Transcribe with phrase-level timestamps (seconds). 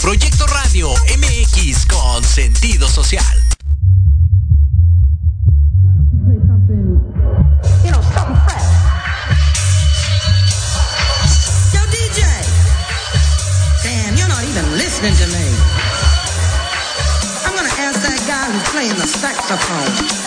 [0.00, 3.24] Proyecto Radio MX con sentido social.
[11.72, 12.22] Yo DJ,
[13.82, 15.46] damn, you're not even listening to me.
[17.44, 20.25] I'm gonna ask that guy who's playing the saxophone.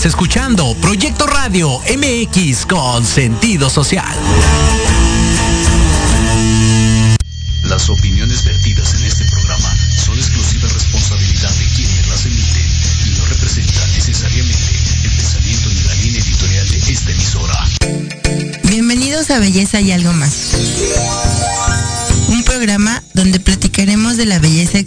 [0.00, 4.16] Estás escuchando Proyecto Radio MX con sentido social.
[7.64, 12.66] Las opiniones vertidas en este programa son exclusiva responsabilidad de quienes las emiten
[13.04, 14.74] y no representan necesariamente
[15.04, 17.68] el pensamiento ni la línea editorial de esta emisora.
[18.70, 20.54] Bienvenidos a Belleza y algo más.
[22.28, 24.78] Un programa donde platicaremos de la belleza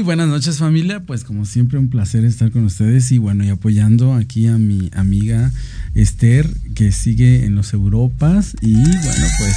[0.00, 3.50] Muy buenas noches familia, pues como siempre un placer estar con ustedes y bueno y
[3.50, 5.52] apoyando aquí a mi amiga
[5.94, 8.56] Esther que sigue en los Europas.
[8.62, 9.56] Y bueno pues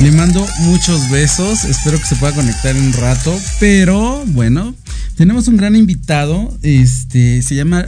[0.00, 4.74] le mando muchos besos, espero que se pueda conectar en un rato, pero bueno,
[5.14, 7.86] tenemos un gran invitado, este se llama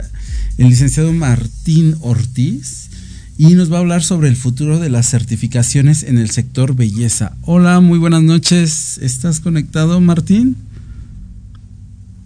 [0.57, 2.89] el licenciado Martín Ortiz
[3.37, 7.35] y nos va a hablar sobre el futuro de las certificaciones en el sector belleza.
[7.41, 10.55] Hola, muy buenas noches, ¿estás conectado Martín?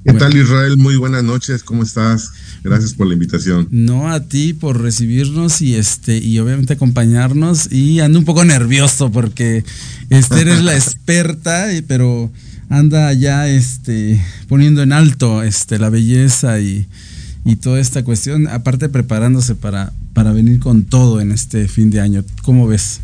[0.09, 0.75] ¿Qué tal Israel?
[0.77, 2.31] Muy buenas noches, ¿cómo estás?
[2.63, 3.67] Gracias por la invitación.
[3.69, 9.11] No, a ti por recibirnos y este y obviamente acompañarnos y ando un poco nervioso
[9.11, 9.63] porque
[10.09, 12.31] Esther es la experta, pero
[12.69, 16.87] anda ya este poniendo en alto este la belleza y,
[17.45, 22.01] y toda esta cuestión, aparte preparándose para para venir con todo en este fin de
[22.01, 22.25] año.
[22.41, 23.01] ¿Cómo ves?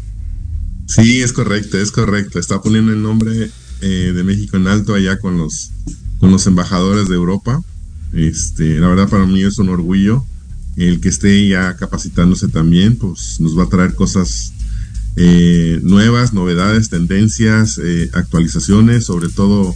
[0.88, 2.39] Sí, es correcto, es correcto.
[2.39, 3.51] Está poniendo el nombre
[3.82, 5.70] eh, de México en alto allá con los
[6.19, 7.62] con los embajadores de Europa.
[8.13, 10.24] Este, la verdad para mí es un orgullo
[10.75, 14.51] el que esté ya capacitándose también, pues nos va a traer cosas
[15.15, 19.74] eh, nuevas, novedades, tendencias, eh, actualizaciones, sobre todo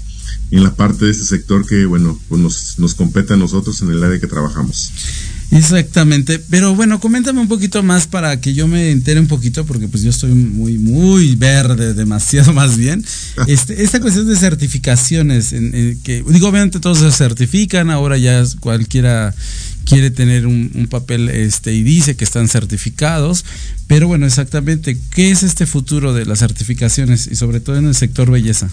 [0.51, 3.91] en la parte de este sector que, bueno, pues nos, nos compete a nosotros en
[3.91, 4.91] el área que trabajamos.
[5.51, 9.87] Exactamente, pero bueno, coméntame un poquito más para que yo me entere un poquito, porque
[9.87, 13.03] pues yo estoy muy, muy verde, demasiado más bien.
[13.47, 18.43] Este, esta cuestión de certificaciones, en, en que digo, obviamente todos se certifican, ahora ya
[18.59, 19.33] cualquiera
[19.85, 23.45] quiere tener un, un, papel este y dice que están certificados,
[23.87, 27.95] pero bueno, exactamente, ¿qué es este futuro de las certificaciones y sobre todo en el
[27.95, 28.69] sector belleza?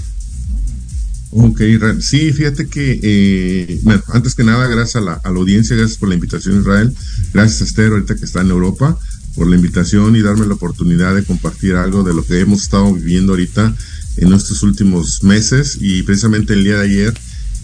[1.39, 1.61] Ok,
[2.01, 6.15] sí, fíjate que, eh, bueno, antes que nada, gracias a la, audiencia, gracias por la
[6.15, 6.95] invitación, Israel.
[7.35, 8.99] Gracias a Esther, ahorita que está en Europa,
[9.35, 12.91] por la invitación y darme la oportunidad de compartir algo de lo que hemos estado
[12.95, 13.77] viviendo ahorita
[14.17, 15.77] en estos últimos meses.
[15.79, 17.15] Y precisamente el día de ayer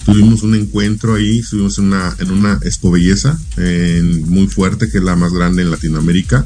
[0.04, 4.98] tuvimos un encuentro ahí, estuvimos en una, en una Expo Belleza eh, muy fuerte, que
[4.98, 6.44] es la más grande en Latinoamérica,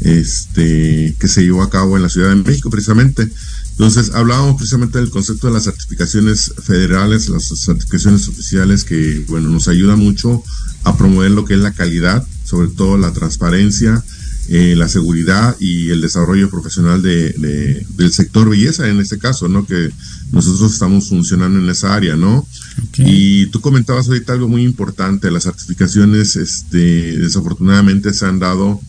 [0.00, 3.28] este, que se llevó a cabo en la Ciudad de México, precisamente.
[3.70, 9.68] Entonces, hablábamos precisamente del concepto de las certificaciones federales, las certificaciones oficiales que, bueno, nos
[9.68, 10.42] ayuda mucho
[10.84, 14.02] a promover lo que es la calidad, sobre todo la transparencia,
[14.48, 19.46] eh, la seguridad y el desarrollo profesional de, de, del sector belleza, en este caso,
[19.46, 19.66] ¿no?
[19.66, 19.90] Que
[20.32, 22.48] nosotros estamos funcionando en esa área, ¿no?
[22.88, 23.04] Okay.
[23.06, 28.80] Y tú comentabas ahorita algo muy importante, las certificaciones, este, desafortunadamente se han dado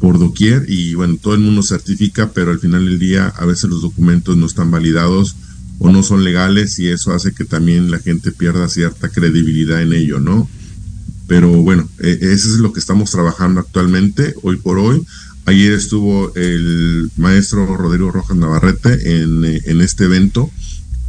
[0.00, 3.70] por doquier y bueno, todo el mundo certifica, pero al final del día a veces
[3.70, 5.36] los documentos no están validados
[5.78, 9.92] o no son legales y eso hace que también la gente pierda cierta credibilidad en
[9.92, 10.48] ello, ¿no?
[11.28, 15.06] Pero bueno, eh, eso es lo que estamos trabajando actualmente, hoy por hoy.
[15.46, 20.50] Ayer estuvo el maestro Rodrigo Rojas Navarrete en, en este evento.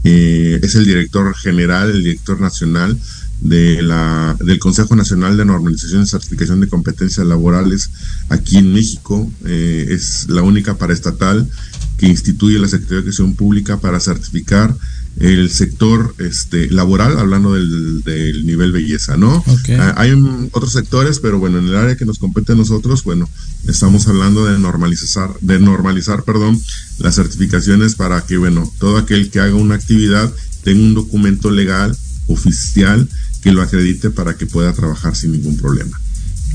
[0.04, 2.98] Eh, es el director general, el director nacional
[3.42, 7.90] de la, del Consejo Nacional de Normalización y Certificación de Competencias Laborales
[8.30, 9.30] aquí en México.
[9.46, 11.50] Eh, es la única paraestatal
[11.98, 14.76] que instituye la Secretaría de Educación Pública para certificar
[15.18, 19.44] el sector este, laboral, hablando del, del nivel belleza, ¿no?
[19.46, 19.76] Okay.
[19.76, 20.14] Ah, hay
[20.52, 23.30] otros sectores, pero bueno, en el área que nos compete a nosotros, bueno,
[23.68, 26.60] estamos hablando de normalizar, de normalizar, perdón,
[27.00, 30.32] las certificaciones para que, bueno, todo aquel que haga una actividad
[30.64, 31.96] tenga un documento legal,
[32.28, 33.08] oficial,
[33.42, 36.00] que lo acredite para que pueda trabajar sin ningún problema.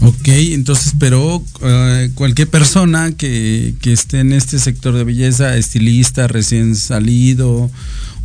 [0.01, 6.29] Ok, entonces, pero uh, cualquier persona que, que, esté en este sector de belleza, estilista,
[6.29, 7.71] recién salido,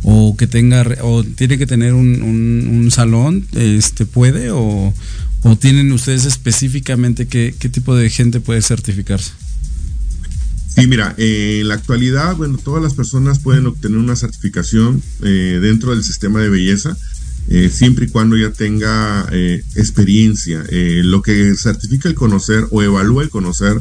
[0.02, 4.92] o que tenga, o tiene que tener un, un, un salón, este, puede, o,
[5.42, 9.32] o, tienen ustedes específicamente qué, qué tipo de gente puede certificarse.
[10.74, 15.58] Sí, mira, eh, en la actualidad, bueno, todas las personas pueden obtener una certificación eh,
[15.60, 16.96] dentro del sistema de belleza
[17.48, 20.64] eh, siempre y cuando ya tenga eh, experiencia.
[20.70, 23.78] Eh, lo que certifica el conocer o evalúa el conocer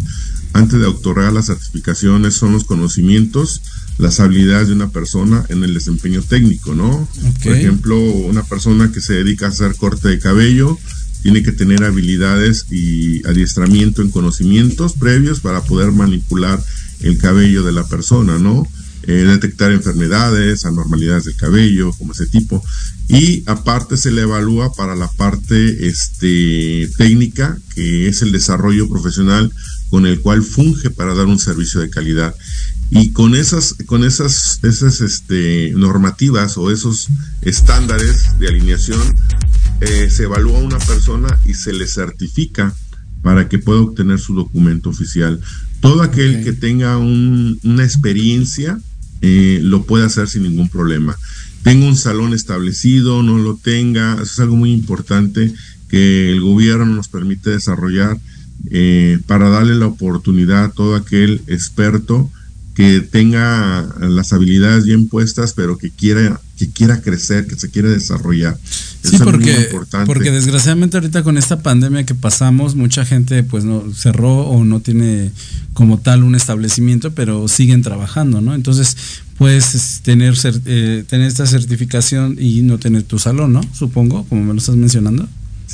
[0.53, 3.61] antes de otorgar las certificaciones son los conocimientos,
[3.97, 7.07] las habilidades de una persona en el desempeño técnico, ¿no?
[7.43, 10.77] Por ejemplo, una persona que se dedica a hacer corte de cabello
[11.21, 16.61] tiene que tener habilidades y adiestramiento en conocimientos previos para poder manipular
[17.01, 18.67] el cabello de la persona, ¿no?
[19.03, 22.63] Eh, detectar enfermedades, anormalidades del cabello, como ese tipo.
[23.07, 29.51] Y aparte se le evalúa para la parte este, técnica, que es el desarrollo profesional
[29.89, 32.35] con el cual funge para dar un servicio de calidad.
[32.91, 37.07] Y con esas, con esas, esas este, normativas o esos
[37.41, 39.01] estándares de alineación,
[39.81, 42.73] eh, se evalúa a una persona y se le certifica
[43.23, 45.41] para que pueda obtener su documento oficial.
[45.79, 48.79] Todo aquel que tenga una experiencia
[49.21, 51.15] eh, lo puede hacer sin ningún problema.
[51.63, 55.53] Tenga un salón establecido, no lo tenga, eso es algo muy importante
[55.89, 58.17] que el gobierno nos permite desarrollar
[58.69, 62.31] eh, para darle la oportunidad a todo aquel experto
[62.73, 67.89] que tenga las habilidades bien puestas, pero que quiera, que quiera crecer, que se quiera
[67.89, 68.55] desarrollar.
[69.03, 69.69] Sí, porque,
[70.05, 74.79] porque desgraciadamente ahorita con esta pandemia que pasamos, mucha gente pues no cerró o no
[74.79, 75.31] tiene
[75.73, 78.53] como tal un establecimiento, pero siguen trabajando, ¿no?
[78.53, 78.95] Entonces
[79.39, 83.61] puedes tener, eh, tener esta certificación y no tener tu salón, ¿no?
[83.73, 85.27] Supongo, como me lo estás mencionando.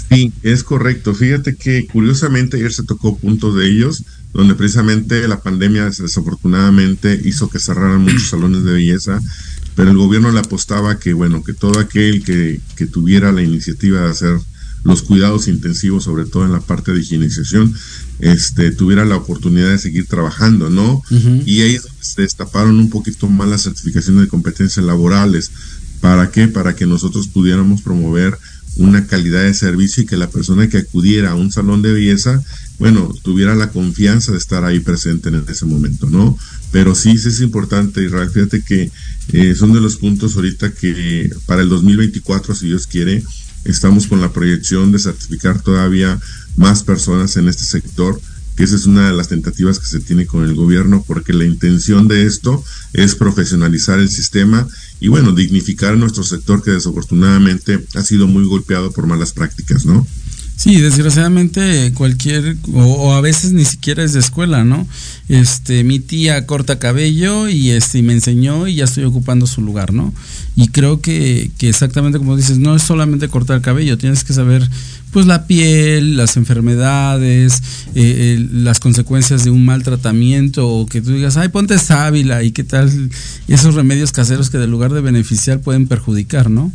[0.10, 1.14] Sí, es correcto.
[1.14, 7.50] Fíjate que curiosamente ayer se tocó puntos de ellos, donde precisamente la pandemia desafortunadamente hizo
[7.50, 9.20] que cerraran muchos salones de belleza,
[9.78, 14.02] pero el gobierno le apostaba que, bueno, que todo aquel que, que tuviera la iniciativa
[14.02, 14.40] de hacer
[14.84, 17.76] los cuidados intensivos, sobre todo en la parte de higienización,
[18.18, 21.04] este, tuviera la oportunidad de seguir trabajando, ¿no?
[21.46, 25.52] Y ahí se destaparon un poquito más las certificaciones de competencias laborales.
[26.02, 26.48] ¿Para qué?
[26.48, 28.36] Para que nosotros pudiéramos promover
[28.78, 32.44] una calidad de servicio y que la persona que acudiera a un salón de belleza,
[32.80, 36.38] bueno, tuviera la confianza de estar ahí presente en ese momento, ¿no?
[36.72, 38.92] Pero sí, sí es importante, Israel, fíjate que
[39.34, 43.24] eh, son de los puntos ahorita que para el 2024, si Dios quiere,
[43.66, 46.20] estamos con la proyección de certificar todavía
[46.56, 48.20] más personas en este sector
[48.58, 51.46] que esa es una de las tentativas que se tiene con el gobierno, porque la
[51.46, 54.68] intención de esto es profesionalizar el sistema
[55.00, 60.08] y, bueno, dignificar nuestro sector que desafortunadamente ha sido muy golpeado por malas prácticas, ¿no?
[60.58, 64.88] Sí, desgraciadamente cualquier, o, a veces ni siquiera es de escuela, ¿no?
[65.30, 69.94] Este, mi tía corta cabello y este, me enseñó y ya estoy ocupando su lugar,
[69.94, 70.12] ¿no?
[70.56, 74.68] Y creo que, que exactamente como dices, no es solamente cortar cabello, tienes que saber
[75.12, 77.62] pues la piel, las enfermedades,
[77.94, 82.52] eh, las consecuencias de un mal tratamiento, o que tú digas, ay, ponte sábila y
[82.52, 83.12] qué tal
[83.48, 86.72] esos remedios caseros que en lugar de beneficiar pueden perjudicar, ¿no?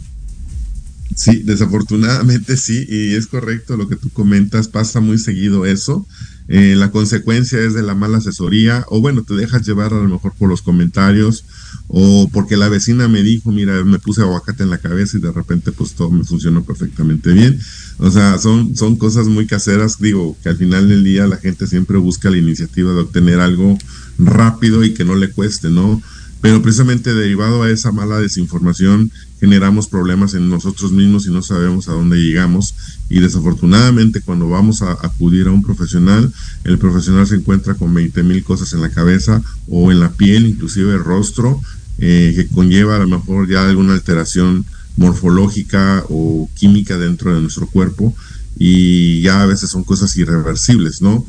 [1.16, 6.07] Sí, desafortunadamente sí, y es correcto lo que tú comentas, pasa muy seguido eso.
[6.49, 10.09] Eh, la consecuencia es de la mala asesoría, o bueno, te dejas llevar a lo
[10.09, 11.45] mejor por los comentarios,
[11.88, 15.33] o porque la vecina me dijo, mira, me puse aguacate en la cabeza y de
[15.33, 17.59] repente pues todo me funcionó perfectamente bien.
[17.99, 21.66] O sea, son, son cosas muy caseras, digo, que al final del día la gente
[21.66, 23.78] siempre busca la iniciativa de obtener algo
[24.19, 26.02] rápido y que no le cueste, ¿no?
[26.42, 31.88] Pero precisamente derivado a esa mala desinformación generamos problemas en nosotros mismos y no sabemos
[31.88, 32.75] a dónde llegamos.
[33.08, 36.32] Y desafortunadamente cuando vamos a acudir a un profesional,
[36.64, 40.46] el profesional se encuentra con 20 mil cosas en la cabeza o en la piel,
[40.46, 41.61] inclusive el rostro,
[41.99, 47.68] eh, que conlleva a lo mejor ya alguna alteración morfológica o química dentro de nuestro
[47.68, 48.14] cuerpo
[48.58, 51.25] y ya a veces son cosas irreversibles, ¿no?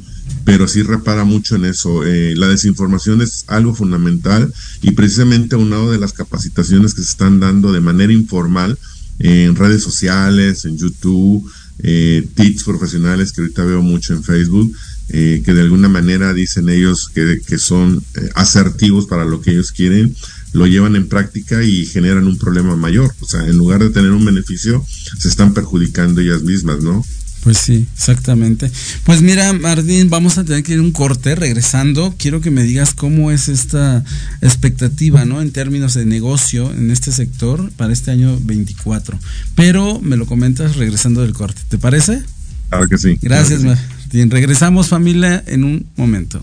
[0.45, 2.05] Pero sí repara mucho en eso.
[2.05, 7.01] Eh, la desinformación es algo fundamental y precisamente a un lado de las capacitaciones que
[7.01, 8.77] se están dando de manera informal
[9.19, 12.27] en redes sociales, en YouTube, eh,
[12.65, 14.75] profesionales que ahorita veo mucho en Facebook,
[15.09, 19.51] eh, que de alguna manera dicen ellos que, que son eh, asertivos para lo que
[19.51, 20.15] ellos quieren,
[20.53, 23.13] lo llevan en práctica y generan un problema mayor.
[23.19, 24.85] O sea, en lugar de tener un beneficio,
[25.17, 27.03] se están perjudicando ellas mismas, ¿no?
[27.43, 28.71] Pues sí, exactamente.
[29.03, 31.35] Pues mira, Martín, vamos a tener que ir un corte.
[31.35, 34.01] Regresando, quiero que me digas cómo es esta
[34.41, 35.41] expectativa, ¿no?
[35.41, 39.19] En términos de negocio en este sector para este año 24.
[39.55, 41.61] Pero me lo comentas regresando del corte.
[41.67, 42.23] ¿Te parece?
[42.69, 43.19] Claro que sí.
[43.21, 44.31] Gracias, Martín.
[44.31, 46.41] Regresamos, familia, en un momento.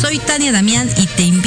[0.00, 1.43] Soy Tania Damián y te invito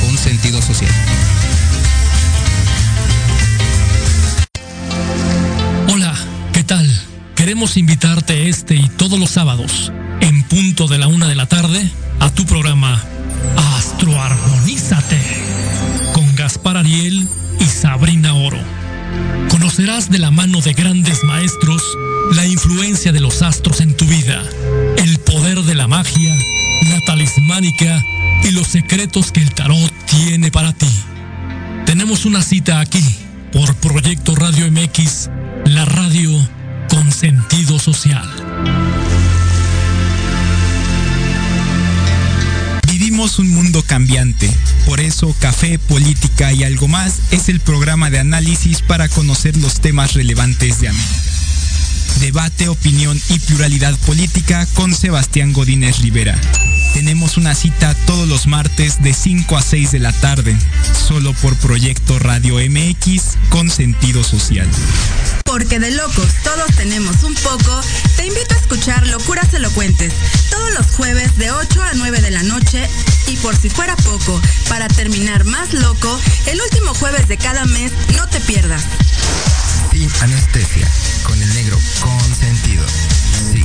[0.00, 0.92] con sentido social.
[5.92, 6.14] Hola,
[6.52, 6.88] ¿qué tal?
[7.34, 11.90] Queremos invitarte este y todos los sábados, en punto de la una de la tarde,
[12.20, 13.02] a tu programa
[13.76, 15.20] Astroarmonízate
[16.12, 17.26] con Gaspar Ariel
[17.58, 18.58] y Sabrina Oro.
[19.48, 21.82] Conocerás de la mano de grandes maestros
[22.32, 24.42] la influencia de los astros en tu vida,
[24.98, 26.34] el poder de la magia,
[26.90, 28.04] la talismánica
[28.44, 30.88] y los secretos que el tarot tiene para ti.
[31.86, 33.04] Tenemos una cita aquí
[33.52, 35.30] por Proyecto Radio MX,
[35.66, 36.30] la radio
[36.88, 38.28] con sentido social.
[42.86, 44.50] Vivimos un mundo cambiante,
[44.86, 49.80] por eso Café, Política y algo más es el programa de análisis para conocer los
[49.80, 51.20] temas relevantes de América.
[52.20, 56.38] Debate, opinión y pluralidad política con Sebastián Godínez Rivera.
[56.94, 60.56] Tenemos una cita todos los martes de 5 a 6 de la tarde,
[60.92, 64.68] solo por Proyecto Radio MX con sentido social.
[65.44, 67.80] Porque de locos todos tenemos un poco,
[68.16, 70.12] te invito a escuchar Locuras Elocuentes,
[70.50, 72.88] todos los jueves de 8 a 9 de la noche
[73.28, 77.92] y por si fuera poco, para terminar más loco, el último jueves de cada mes,
[78.16, 78.82] no te pierdas.
[79.92, 80.88] Sin anestesia,
[81.24, 82.84] con el negro con sentido.
[83.52, 83.64] Sí,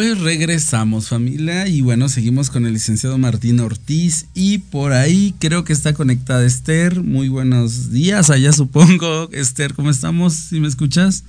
[0.00, 5.64] Pues regresamos familia y bueno, seguimos con el licenciado Martín Ortiz y por ahí creo
[5.64, 7.02] que está conectada Esther.
[7.02, 9.28] Muy buenos días allá supongo.
[9.30, 10.32] Esther, ¿cómo estamos?
[10.32, 11.24] ¿Sí me escuchas?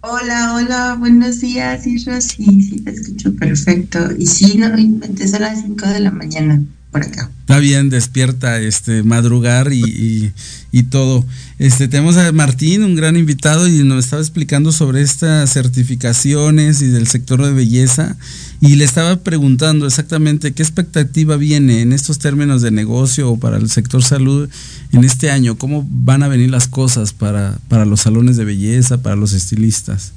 [0.00, 2.22] Hola, hola, buenos días, Isra.
[2.22, 3.98] Sí, sí, te escucho perfecto.
[4.18, 7.30] Y sí, no inventes a las 5 de la mañana por acá.
[7.40, 10.32] Está bien, despierta, este, madrugar y, y,
[10.70, 11.24] y, todo.
[11.58, 16.88] Este, tenemos a Martín, un gran invitado, y nos estaba explicando sobre estas certificaciones y
[16.88, 18.16] del sector de belleza.
[18.60, 23.56] Y le estaba preguntando exactamente qué expectativa viene en estos términos de negocio o para
[23.56, 24.48] el sector salud
[24.92, 29.02] en este año, cómo van a venir las cosas para, para los salones de belleza,
[29.02, 30.12] para los estilistas.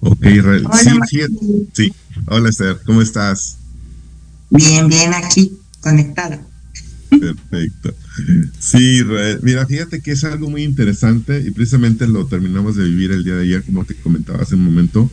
[0.00, 0.66] Ok, Israel.
[0.72, 1.92] Sí, sí, sí.
[2.26, 3.56] Hola, Esther, ¿cómo estás?
[4.50, 6.40] Bien, bien, aquí, conectada.
[7.18, 7.94] Perfecto.
[8.58, 9.02] Sí,
[9.42, 13.34] mira, fíjate que es algo muy interesante y precisamente lo terminamos de vivir el día
[13.34, 15.10] de ayer, como te comentaba hace un momento.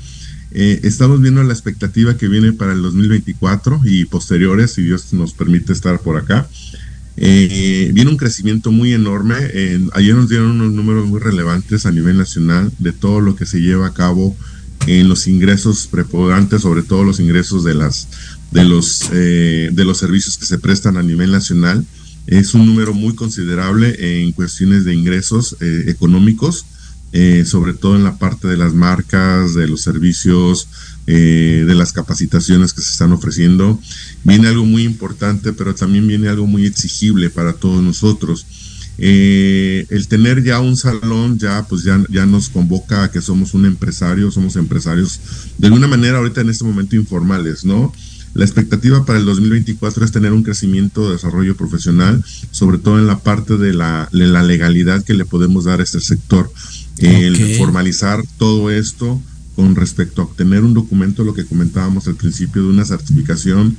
[0.51, 5.33] Eh, estamos viendo la expectativa que viene para el 2024 y posteriores, si Dios nos
[5.33, 6.47] permite estar por acá.
[7.17, 9.35] Eh, viene un crecimiento muy enorme.
[9.93, 13.59] Ayer nos dieron unos números muy relevantes a nivel nacional de todo lo que se
[13.59, 14.35] lleva a cabo
[14.85, 18.07] en los ingresos preponderantes, sobre todo los ingresos de las
[18.51, 21.85] de los, eh, de los servicios que se prestan a nivel nacional.
[22.27, 26.65] Es un número muy considerable en cuestiones de ingresos eh, económicos,
[27.13, 30.67] eh, sobre todo en la parte de las marcas, de los servicios,
[31.05, 33.79] de las capacitaciones que se están ofreciendo.
[34.25, 38.45] Viene algo muy importante, pero también viene algo muy exigible para todos nosotros.
[38.97, 43.65] el tener ya un salón ya pues ya, ya nos convoca a que somos un
[43.65, 45.21] empresario, somos empresarios
[45.57, 47.93] de alguna manera ahorita en este momento informales, ¿no?
[48.37, 53.07] La expectativa para el 2024 es tener un crecimiento de desarrollo profesional, sobre todo en
[53.07, 56.51] la parte de la, de la legalidad que le podemos dar a este sector.
[56.99, 57.57] El okay.
[57.57, 59.19] formalizar todo esto
[59.55, 63.75] con respecto a obtener un documento, lo que comentábamos al principio, de una certificación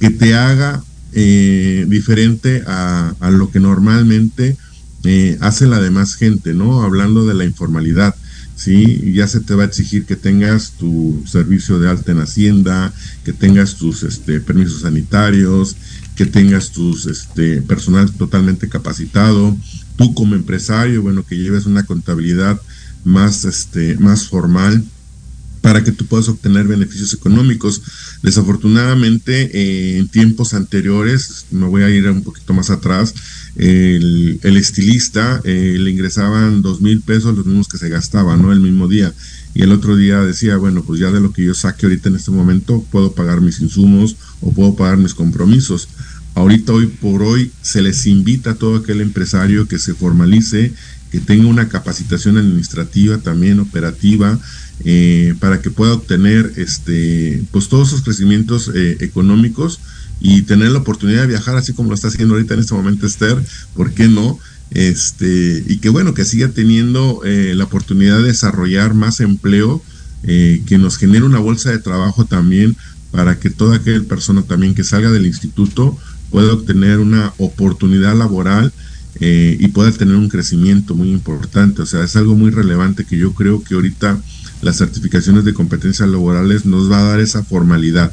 [0.00, 4.56] que te haga eh, diferente a, a, lo que normalmente
[5.04, 6.82] eh, hace la demás gente, ¿no?
[6.82, 8.16] Hablando de la informalidad.
[8.60, 9.12] ¿Sí?
[9.14, 12.92] Ya se te va a exigir que tengas tu servicio de alta en Hacienda,
[13.24, 15.76] que tengas tus este, permisos sanitarios,
[16.14, 19.56] que tengas tus este, personal totalmente capacitado,
[19.96, 22.60] tú como empresario, bueno, que lleves una contabilidad
[23.02, 24.84] más, este, más formal
[25.60, 27.82] para que tú puedas obtener beneficios económicos.
[28.22, 33.14] Desafortunadamente, eh, en tiempos anteriores, me voy a ir un poquito más atrás,
[33.56, 38.52] el, estilista eh, le ingresaban dos mil pesos los mismos que se gastaba, ¿no?
[38.52, 39.12] El mismo día.
[39.54, 42.16] Y el otro día decía, bueno, pues ya de lo que yo saque ahorita en
[42.16, 45.88] este momento, puedo pagar mis insumos o puedo pagar mis compromisos.
[46.34, 50.72] Ahorita, hoy por hoy, se les invita a todo aquel empresario que se formalice,
[51.10, 54.38] que tenga una capacitación administrativa, también operativa,
[54.84, 59.80] eh, para que pueda obtener este, pues todos esos crecimientos eh, económicos
[60.20, 63.06] y tener la oportunidad de viajar así como lo está haciendo ahorita en este momento
[63.06, 63.42] Esther,
[63.74, 64.38] ¿por qué no?
[64.70, 69.82] Este, y que bueno, que siga teniendo eh, la oportunidad de desarrollar más empleo,
[70.22, 72.76] eh, que nos genere una bolsa de trabajo también
[73.10, 75.98] para que toda aquella persona también que salga del instituto
[76.30, 78.72] pueda obtener una oportunidad laboral
[79.16, 81.82] eh, y pueda tener un crecimiento muy importante.
[81.82, 84.18] O sea, es algo muy relevante que yo creo que ahorita
[84.62, 88.12] las certificaciones de competencias laborales nos va a dar esa formalidad.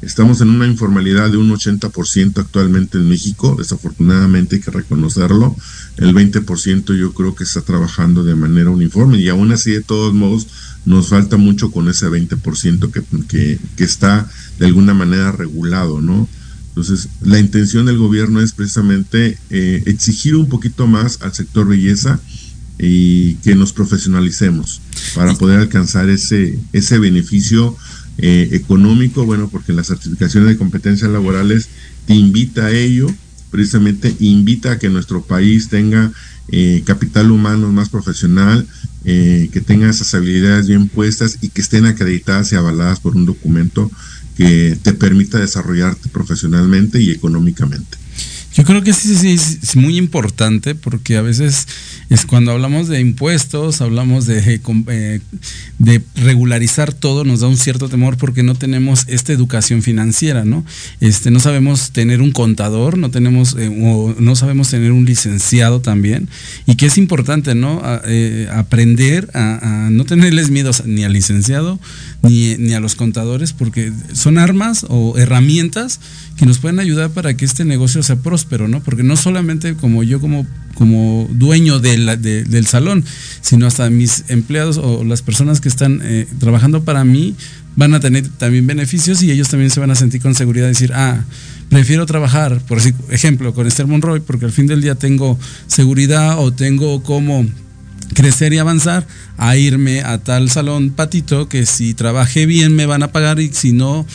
[0.00, 5.56] Estamos en una informalidad de un 80% actualmente en México, desafortunadamente hay que reconocerlo.
[5.96, 10.14] El 20% yo creo que está trabajando de manera uniforme y aún así de todos
[10.14, 10.46] modos
[10.84, 16.28] nos falta mucho con ese 20% que, que, que está de alguna manera regulado, ¿no?
[16.78, 22.20] Entonces, la intención del gobierno es precisamente eh, exigir un poquito más al sector belleza
[22.78, 24.80] y que nos profesionalicemos
[25.16, 27.76] para poder alcanzar ese, ese beneficio
[28.18, 31.68] eh, económico, bueno, porque las certificaciones de competencias laborales
[32.06, 33.12] te invita a ello,
[33.50, 36.12] precisamente invita a que nuestro país tenga
[36.46, 38.64] eh, capital humano más profesional,
[39.04, 43.26] eh, que tenga esas habilidades bien puestas y que estén acreditadas y avaladas por un
[43.26, 43.90] documento
[44.38, 47.98] que te permita desarrollarte profesionalmente y económicamente.
[48.54, 51.68] Yo creo que sí, sí, es muy importante porque a veces
[52.10, 55.20] es cuando hablamos de impuestos, hablamos de, eh,
[55.78, 60.64] de regularizar todo, nos da un cierto temor porque no tenemos esta educación financiera, ¿no?
[61.00, 66.28] Este, no sabemos tener un contador, no tenemos, eh, no sabemos tener un licenciado también,
[66.66, 67.82] y que es importante, ¿no?
[68.06, 71.78] Eh, aprender a, no tenerles miedo ni al licenciado
[72.22, 76.00] ni, ni a los contadores, porque son armas o herramientas
[76.36, 78.80] que nos pueden ayudar para que este negocio sea próspero, ¿no?
[78.80, 83.04] Porque no solamente como yo como, como dueño del salón,
[83.40, 87.34] sino hasta mis empleados o las personas que están eh, trabajando para mí
[87.76, 90.70] van a tener también beneficios y ellos también se van a sentir con seguridad de
[90.70, 91.24] decir, ah,
[91.68, 92.78] prefiero trabajar, por
[93.10, 97.46] ejemplo, con Esther Monroy, porque al fin del día tengo seguridad o tengo como
[98.14, 103.02] crecer y avanzar a irme a tal salón patito que si trabajé bien me van
[103.02, 104.06] a pagar y si no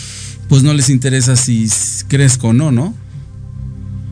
[0.49, 1.67] pues no les interesa si
[2.07, 2.95] crezco o no, ¿no?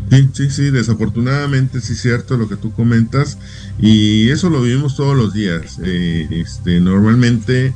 [0.10, 3.38] Sí, sí, sí, desafortunadamente sí es cierto lo que tú comentas
[3.80, 5.80] y eso lo vivimos todos los días.
[5.84, 7.74] Eh, este, normalmente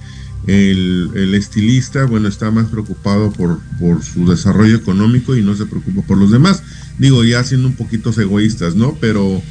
[0.48, 6.02] el, estilista, bueno, está más preocupado por, por su desarrollo económico y no se preocupa
[6.02, 6.62] por los demás.
[6.98, 8.98] Digo, ya siendo un poquito egoístas, ¿no?
[9.00, 9.42] Pero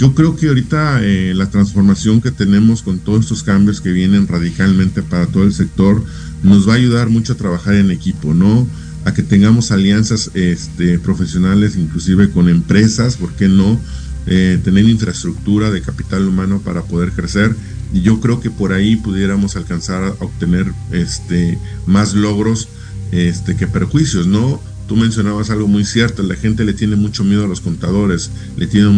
[0.00, 4.26] yo creo que ahorita eh, la transformación que tenemos con todos estos cambios que vienen
[4.26, 6.02] radicalmente para todo el sector,
[6.42, 8.66] nos va a ayudar mucho a trabajar en equipo, ¿no?
[9.04, 13.78] A que tengamos alianzas este, profesionales, inclusive con empresas, ¿por qué no?
[14.26, 17.54] Eh, tener infraestructura de capital humano para poder crecer.
[17.92, 22.68] Y yo creo que por ahí pudiéramos alcanzar a obtener este, más logros
[23.12, 24.62] este, que perjuicios, ¿no?
[24.90, 28.66] Tú mencionabas algo muy cierto, la gente le tiene mucho miedo a los contadores, le
[28.66, 28.90] tiene,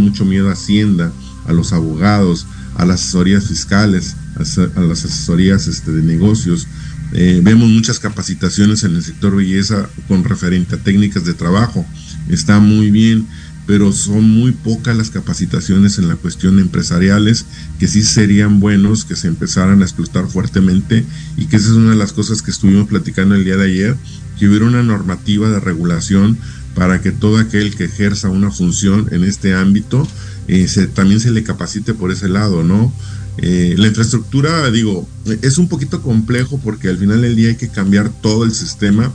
[0.00, 1.12] mucho miedo a Hacienda,
[1.46, 6.66] a los abogados, a las asesorías fiscales, a, las asesorías este, de negocios.
[7.12, 11.86] Eh, vemos muchas capacitaciones en el sector belleza con referente a técnicas de trabajo.
[12.28, 13.28] Está muy bien,
[13.66, 17.46] pero son muy pocas las capacitaciones en la cuestión empresariales
[17.78, 21.04] que sí serían buenos que se empezaran a explotar fuertemente
[21.36, 23.96] y que esa es una de las cosas que estuvimos platicando el día de ayer,
[24.38, 26.38] que hubiera una normativa de regulación
[26.74, 30.06] para que todo aquel que ejerza una función en este ámbito
[30.46, 32.92] eh, también se le capacite por ese lado, ¿no?
[33.38, 35.08] Eh, la infraestructura, digo,
[35.42, 39.12] es un poquito complejo porque al final del día hay que cambiar todo el sistema,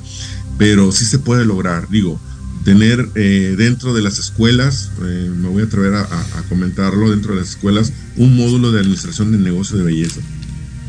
[0.57, 2.19] pero sí se puede lograr, digo,
[2.63, 6.07] tener eh, dentro de las escuelas, me voy a atrever a,
[6.49, 10.21] comentarlo, dentro de las escuelas, un módulo de administración de negocio de belleza,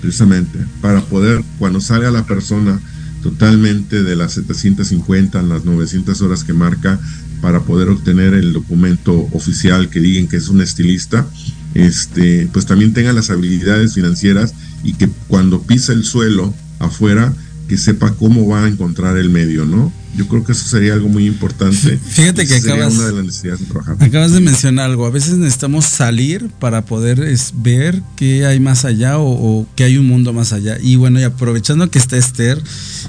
[0.01, 2.81] precisamente, para poder, cuando salga la persona
[3.23, 6.99] totalmente de las 750 a las 900 horas que marca,
[7.43, 11.27] para poder obtener el documento oficial que digan que es un estilista,
[11.75, 14.55] este, pues también tenga las habilidades financieras
[14.85, 17.35] y que cuando pisa el suelo afuera,
[17.73, 19.91] que sepa cómo va a encontrar el medio, ¿no?
[20.15, 21.99] Yo creo que eso sería algo muy importante.
[22.07, 23.97] Fíjate que acabas, una de las necesidades de trabajar.
[23.99, 25.07] acabas de mencionar algo.
[25.07, 29.85] A veces necesitamos salir para poder es, ver qué hay más allá o, o que
[29.85, 30.77] hay un mundo más allá.
[30.83, 32.63] Y bueno, y aprovechando que está Esther,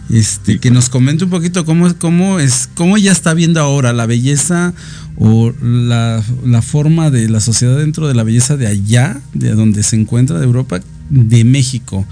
[0.10, 4.06] este, que nos comente un poquito cómo, cómo es, cómo ella está viendo ahora la
[4.06, 4.74] belleza
[5.18, 9.84] o la, la forma de la sociedad dentro de la belleza de allá, de donde
[9.84, 12.08] se encuentra, de Europa, de México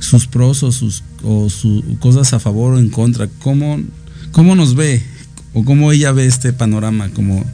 [0.00, 3.78] sus pros o sus o sus cosas a favor o en contra, cómo,
[4.32, 5.02] cómo nos ve
[5.54, 7.44] o cómo ella ve este panorama, como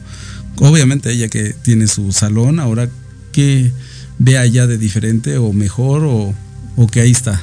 [0.57, 2.89] obviamente ella que tiene su salón, ahora
[3.31, 3.71] qué
[4.17, 6.33] ve allá de diferente o mejor o,
[6.75, 7.41] o que ahí está.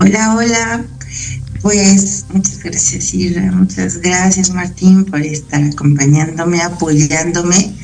[0.00, 0.84] Hola, hola.
[1.62, 3.50] Pues muchas gracias, Ira.
[3.52, 7.74] Muchas gracias, Martín, por estar acompañándome, apoyándome,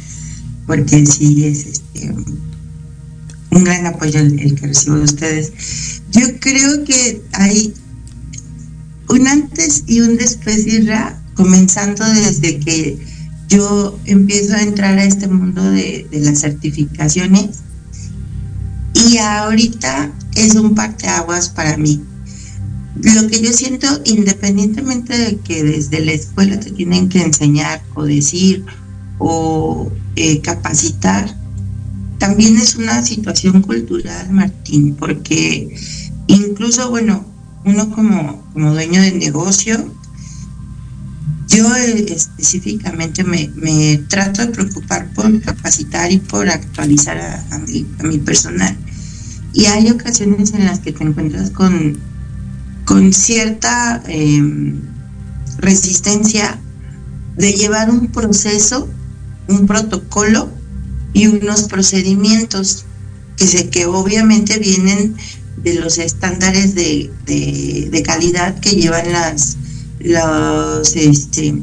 [0.67, 2.13] porque sí es este,
[3.51, 5.53] un gran apoyo el, que recibo de ustedes.
[6.11, 7.75] Yo creo que hay
[9.09, 12.99] un antes y un después, Irra, comenzando desde que
[13.49, 17.59] yo empiezo a entrar a este mundo de, de las certificaciones
[18.95, 22.03] y ahorita es un parteaguas para mí.
[22.97, 28.05] Lo que yo siento, independientemente de que desde la escuela te tienen que enseñar o
[28.05, 28.65] decir
[29.19, 31.37] o eh, capacitar,
[32.21, 35.75] también es una situación cultural, Martín, porque
[36.27, 37.25] incluso, bueno,
[37.65, 39.91] uno como, como dueño de negocio,
[41.49, 47.59] yo específicamente me, me, trato de preocupar por capacitar y por actualizar a,
[48.05, 48.77] mi, personal.
[49.55, 51.99] Y hay ocasiones en las que te encuentras con,
[52.85, 54.75] con cierta eh,
[55.57, 56.61] resistencia
[57.39, 58.91] de llevar un proceso,
[59.49, 60.60] un protocolo
[61.13, 62.85] y unos procedimientos
[63.37, 65.17] que, se, que obviamente vienen
[65.63, 69.57] de los estándares de, de, calidad que llevan las
[69.99, 71.55] los este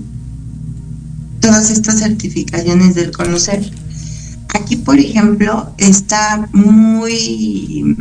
[1.40, 3.72] todas estas certificaciones del conocer.
[4.54, 7.98] Aquí por ejemplo está muy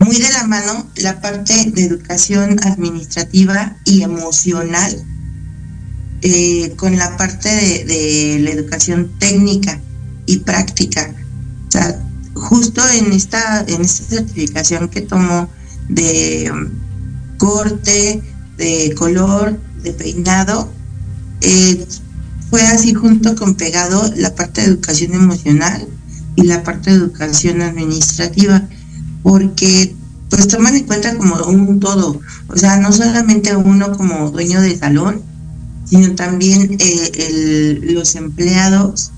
[0.00, 5.04] muy de la mano la parte de educación administrativa y emocional
[6.24, 9.80] eh, con la parte de, la educación técnica
[10.26, 11.12] y práctica.
[11.66, 12.00] O sea,
[12.34, 15.48] justo en esta, en esta certificación que tomó
[15.88, 16.68] de um,
[17.38, 18.22] corte,
[18.56, 20.72] de color, de peinado,
[21.40, 21.84] eh,
[22.50, 25.88] fue así junto con pegado la parte de educación emocional
[26.36, 28.62] y la parte de educación administrativa,
[29.24, 29.96] porque
[30.30, 34.78] pues toman en cuenta como un todo, o sea, no solamente uno como dueño de
[34.78, 35.31] salón,
[35.92, 39.12] sino también eh, el, los empleados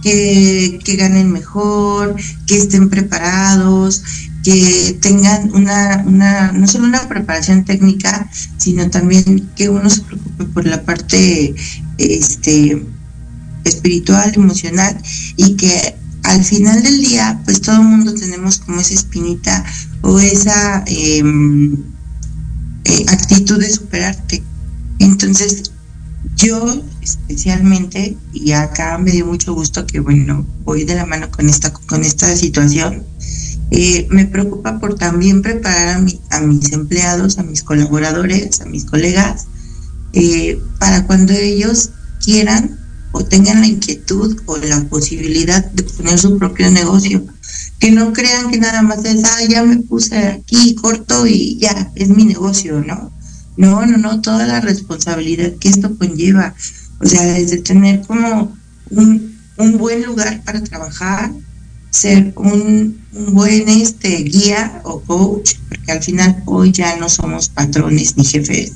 [0.00, 2.14] que, ganen mejor,
[2.46, 4.04] que estén preparados,
[4.44, 10.44] que tengan una, una, no solo una preparación técnica, sino también que uno se preocupe
[10.44, 11.52] por la parte
[11.98, 12.80] este,
[13.64, 15.02] espiritual, emocional,
[15.36, 19.64] y que al final del día, pues todo el mundo tenemos como esa espinita
[20.02, 21.24] o esa eh,
[22.84, 24.44] eh, actitud de superarte.
[25.00, 25.72] Entonces,
[26.40, 31.48] yo especialmente, y acá me dio mucho gusto que, bueno, voy de la mano con
[31.48, 33.04] esta, con esta situación,
[33.70, 38.64] eh, me preocupa por también preparar a, mi, a, mis empleados, a mis colaboradores, a
[38.64, 39.46] mis colegas,
[40.12, 41.90] eh, para cuando ellos
[42.24, 42.78] quieran
[43.12, 47.24] o tengan la inquietud o la posibilidad de poner su propio negocio.
[47.78, 51.90] Que no crean que nada más es, ah, ya me puse aquí, corto y ya,
[51.94, 53.12] es mi negocio, ¿no?
[53.56, 56.54] No, no, no, toda la responsabilidad que esto conlleva.
[57.00, 58.56] O sea, desde tener como
[58.90, 61.32] un, un buen lugar para trabajar,
[61.90, 67.48] ser un, un, buen este guía o coach, porque al final hoy ya no somos
[67.48, 68.72] patrones ni jefes.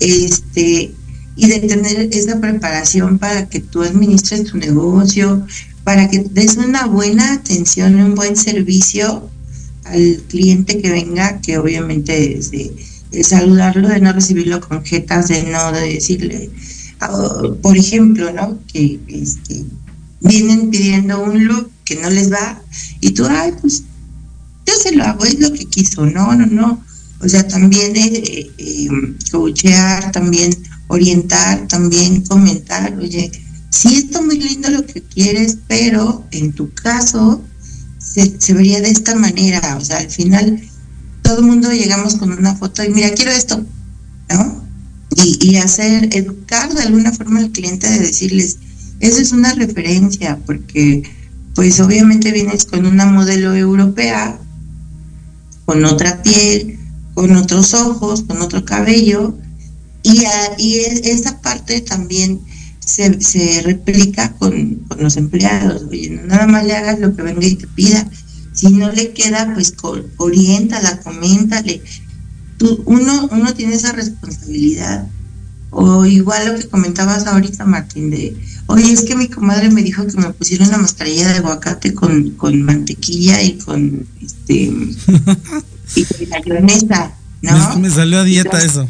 [0.00, 0.94] Este,
[1.36, 5.46] y de tener esa preparación para que tú administres tu negocio,
[5.84, 9.30] para que des una buena atención, un buen servicio
[9.84, 12.72] al cliente que venga, que obviamente desde
[13.10, 16.50] de saludarlo, de no recibirlo con jetas, de no de decirle,
[17.02, 18.58] uh, por ejemplo, ¿no?
[18.72, 19.64] Que este,
[20.20, 22.60] vienen pidiendo un look que no les va
[23.00, 23.84] y tú, ay, pues
[24.66, 26.84] yo se lo hago, es lo que quiso, no, no, no.
[27.20, 28.88] O sea, también eh, eh,
[30.12, 30.54] también
[30.88, 33.30] orientar, también comentar, oye,
[33.70, 37.42] sí está muy lindo lo que quieres, pero en tu caso
[37.98, 40.62] se vería de esta manera, o sea, al final
[41.28, 43.62] todo el mundo llegamos con una foto y mira, quiero esto,
[44.30, 44.64] ¿no?
[45.14, 48.56] Y, hacer, educar de alguna forma al cliente de decirles,
[49.00, 51.02] esa es una referencia, porque
[51.54, 54.40] pues obviamente vienes con una modelo europea,
[55.66, 56.78] con otra piel,
[57.12, 59.36] con otros ojos, con otro cabello,
[60.02, 60.22] y,
[60.56, 62.40] y esa parte también
[62.80, 65.82] se, se replica con, los empleados.
[65.90, 68.08] Oye, nada más le hagas lo que venga y te pida.
[68.58, 69.72] Si no le queda, pues
[70.16, 71.80] oriéntala, coméntale.
[72.56, 75.06] Tú, uno, uno tiene esa responsabilidad.
[75.70, 80.04] O igual lo que comentabas ahorita, Martín, de, oye, es que mi comadre me dijo
[80.08, 84.54] que me pusiera una mascarilla de aguacate con, con mantequilla y con este
[85.94, 87.78] y con mayonesa, ¿no?
[87.78, 88.88] Me, salió a dieta eso.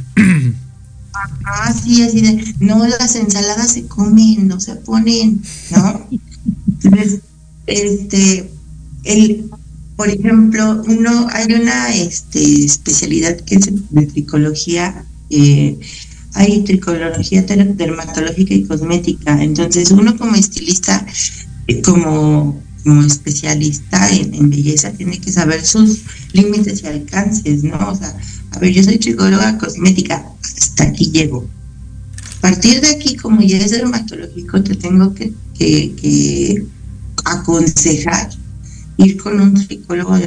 [1.45, 6.09] Ah, sí, así de, no, las ensaladas se comen, no se ponen, ¿no?
[6.69, 7.21] Entonces,
[7.67, 8.51] este,
[9.05, 9.51] el,
[9.99, 15.77] por ejemplo, uno, hay una este, especialidad que es de tricología, eh,
[16.35, 21.05] hay tricología dermatológica y cosmética, entonces uno como estilista,
[21.67, 27.91] eh, como, como especialista en, en, belleza, tiene que saber sus límites y alcances, ¿no?
[27.91, 28.17] O sea,
[28.53, 31.45] a ver, yo soy tricóloga cosmética, hasta aquí llego.
[32.37, 36.65] A partir de aquí, como ya es dermatológico, te tengo que, que,
[37.25, 38.31] aconsejar
[38.99, 40.19] ir con un tricólogo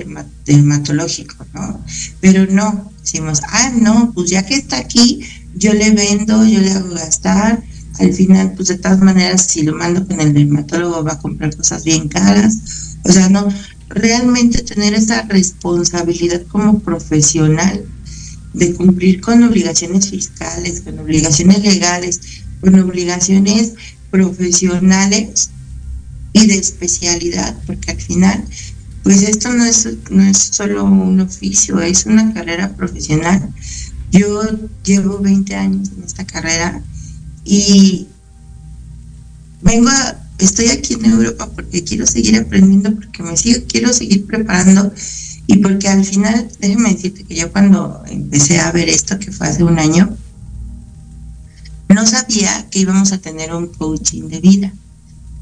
[0.45, 1.83] dermatológico, ¿no?
[2.21, 5.21] Pero no, decimos, ah, no, pues ya que está aquí,
[5.55, 7.61] yo le vendo, yo le hago gastar,
[7.99, 11.55] al final, pues de todas maneras, si lo mando con el dermatólogo va a comprar
[11.55, 13.49] cosas bien caras, o sea, no,
[13.89, 17.83] realmente tener esa responsabilidad como profesional
[18.53, 22.21] de cumplir con obligaciones fiscales, con obligaciones legales,
[22.61, 23.73] con obligaciones
[24.09, 25.49] profesionales
[26.33, 28.43] y de especialidad, porque al final,
[29.03, 33.49] pues esto no es, no es solo un oficio, es una carrera profesional.
[34.11, 34.41] Yo
[34.83, 36.81] llevo 20 años en esta carrera
[37.43, 38.07] y
[39.61, 44.25] vengo a, estoy aquí en Europa porque quiero seguir aprendiendo, porque me sigo, quiero seguir
[44.25, 44.93] preparando
[45.47, 49.47] y porque al final, déjame decirte que yo cuando empecé a ver esto, que fue
[49.47, 50.15] hace un año,
[51.89, 54.73] no sabía que íbamos a tener un coaching de vida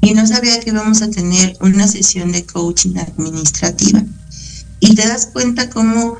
[0.00, 4.02] y no sabía que íbamos a tener una sesión de coaching administrativa.
[4.80, 6.16] Y te das cuenta cómo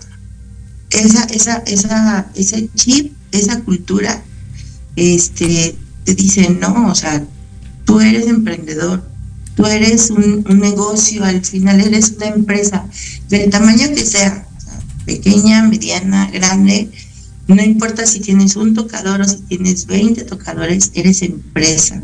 [0.90, 4.22] esa, esa, esa, ese chip, esa cultura,
[4.96, 7.24] este, te dice, no, o sea,
[7.86, 9.02] tú eres emprendedor,
[9.54, 12.86] tú eres un, negocio, al final eres una empresa,
[13.30, 14.46] del tamaño que sea,
[15.06, 16.90] pequeña, mediana, grande,
[17.48, 22.02] no importa si tienes un tocador o si tienes 20 tocadores, eres empresa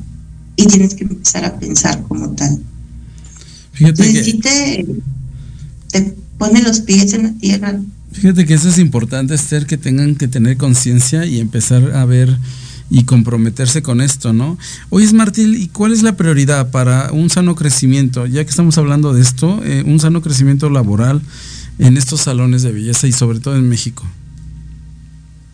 [0.56, 2.58] y tienes que empezar a pensar como tal.
[3.72, 4.32] Fíjate que...
[4.34, 4.86] te,
[5.90, 7.78] te pone los pies en la tierra.
[8.12, 12.38] Fíjate que eso es importante, Esther, que tengan que tener conciencia y empezar a ver
[12.88, 14.56] y comprometerse con esto, ¿no?
[14.90, 18.26] Oye, Martín, ¿y cuál es la prioridad para un sano crecimiento?
[18.26, 21.20] Ya que estamos hablando de esto, eh, un sano crecimiento laboral
[21.78, 24.04] en estos salones de belleza y sobre todo en México.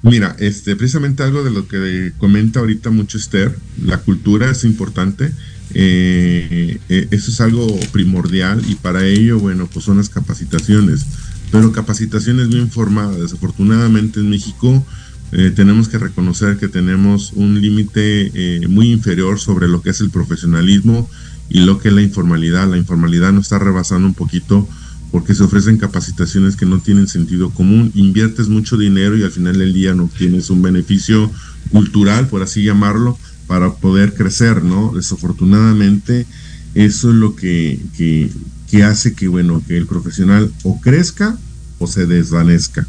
[0.03, 5.33] Mira, este, precisamente algo de lo que comenta ahorita mucho Esther, la cultura es importante,
[5.75, 11.07] eh, eh, eso es algo primordial y para ello, bueno, pues son las capacitaciones,
[11.53, 13.21] pero capacitaciones bien formadas.
[13.21, 14.85] Desafortunadamente en México
[15.33, 20.01] eh, tenemos que reconocer que tenemos un límite eh, muy inferior sobre lo que es
[20.03, 21.09] el profesionalismo
[21.49, 22.69] y lo que es la informalidad.
[22.69, 24.69] La informalidad nos está rebasando un poquito
[25.13, 27.93] porque se ofrecen capacitaciones que no tienen sentido común.
[27.95, 31.31] Inviertes mucho dinero y al final del día no tienes un beneficio
[31.71, 34.93] cultural, por así llamarlo, para poder crecer, ¿no?
[34.97, 36.27] Desafortunadamente,
[36.75, 38.31] eso es lo que, que,
[38.71, 41.37] que hace que, bueno, que el profesional o crezca
[41.79, 42.89] o se desvanezca.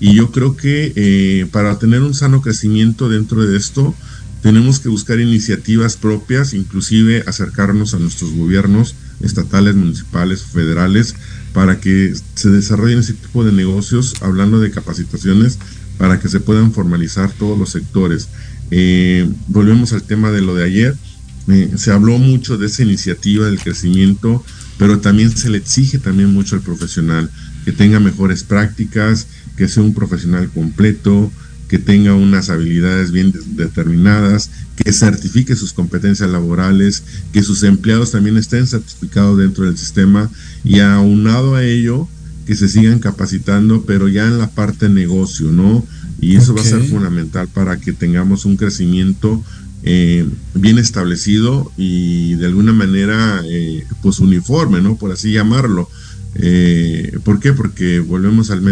[0.00, 3.94] Y yo creo que eh, para tener un sano crecimiento dentro de esto,
[4.42, 11.14] tenemos que buscar iniciativas propias, inclusive acercarnos a nuestros gobiernos estatales, municipales, federales,
[11.52, 15.58] para que se desarrollen ese tipo de negocios, hablando de capacitaciones,
[15.98, 18.28] para que se puedan formalizar todos los sectores.
[18.70, 20.96] Eh, volvemos al tema de lo de ayer.
[21.48, 24.44] Eh, se habló mucho de esa iniciativa del crecimiento,
[24.78, 27.30] pero también se le exige también mucho al profesional
[27.64, 29.26] que tenga mejores prácticas,
[29.56, 31.30] que sea un profesional completo,
[31.70, 38.36] que tenga unas habilidades bien determinadas, que certifique sus competencias laborales, que sus empleados también
[38.36, 40.28] estén certificados dentro del sistema
[40.64, 42.08] y aunado a ello,
[42.44, 45.86] que se sigan capacitando, pero ya en la parte negocio, ¿no?
[46.20, 49.40] Y eso va a ser fundamental para que tengamos un crecimiento
[49.84, 54.96] eh, bien establecido y de alguna manera, eh, pues uniforme, ¿no?
[54.96, 55.88] Por así llamarlo
[56.34, 57.52] eh, ¿Por qué?
[57.52, 58.62] Porque volvemos al,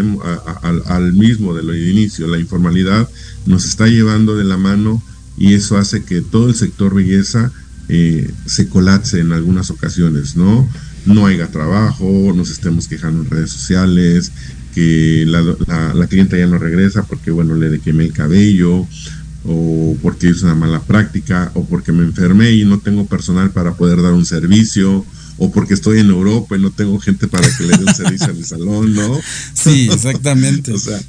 [0.86, 2.28] al, mismo de lo de inicio.
[2.28, 3.08] La informalidad
[3.46, 5.02] nos está llevando de la mano
[5.36, 7.52] y eso hace que todo el sector belleza
[7.88, 10.68] eh, se colapse en algunas ocasiones, ¿no?
[11.06, 14.32] No haya trabajo, nos estemos quejando en redes sociales,
[14.74, 15.42] que la,
[15.94, 18.86] la, clienta ya no regresa porque, bueno, le quemé el cabello,
[19.44, 23.74] o porque hice una mala práctica, o porque me enfermé y no tengo personal para
[23.74, 25.04] poder dar un servicio,
[25.38, 28.26] o porque estoy en Europa y no tengo gente para que le dé un servicio
[28.26, 29.18] al salón, ¿no?
[29.54, 30.72] Sí, exactamente.
[30.74, 31.00] o sea,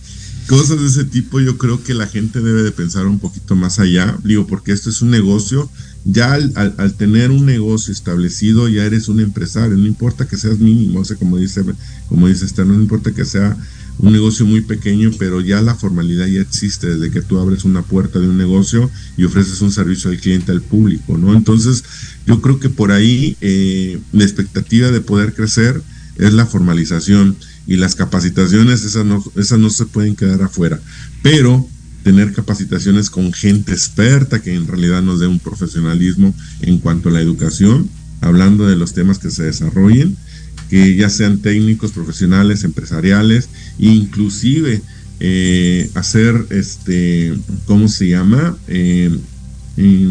[0.47, 3.79] cosas de ese tipo yo creo que la gente debe de pensar un poquito más
[3.79, 5.69] allá, digo, porque esto es un negocio,
[6.05, 11.01] ya al, tener un negocio establecido ya eres un empresario, no importa que seas mínimo,
[11.01, 11.63] o sea, como dice,
[12.07, 13.57] como dice este, no importa que sea
[13.99, 17.81] un negocio muy pequeño, pero ya la formalidad ya existe desde que tú abres una
[17.81, 21.33] puerta de un negocio y ofreces un servicio al cliente, al público, ¿no?
[21.33, 21.83] Entonces,
[22.25, 25.81] yo creo que por ahí eh, la expectativa de poder crecer
[26.15, 27.35] es la formalización
[27.67, 30.79] y las capacitaciones, esas no, esas no se pueden quedar afuera,
[31.21, 31.67] pero
[32.03, 37.11] tener capacitaciones con gente experta que en realidad nos dé un profesionalismo en cuanto a
[37.11, 37.89] la educación,
[38.21, 40.17] hablando de los temas que se desarrollen
[40.69, 43.49] que ya sean técnicos, profesionales, empresariales,
[43.79, 44.81] inclusive
[45.19, 48.55] eh, hacer, este, ¿cómo se llama?
[48.67, 49.17] Eh,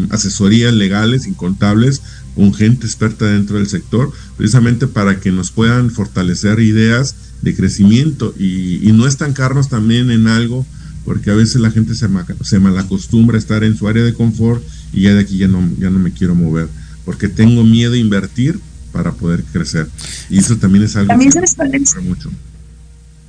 [0.09, 2.01] asesorías legales y contables
[2.35, 8.33] con gente experta dentro del sector, precisamente para que nos puedan fortalecer ideas de crecimiento
[8.37, 10.65] y, no estancarnos también en algo,
[11.05, 12.07] porque a veces la gente se,
[12.43, 15.67] se malacostumbra a estar en su área de confort y ya de aquí ya no,
[15.79, 16.67] ya no me quiero mover,
[17.05, 18.59] porque tengo miedo a invertir
[18.99, 19.87] para poder crecer.
[20.29, 21.95] Y eso también es algo ¿También sabes cuál es?
[22.03, 22.29] mucho.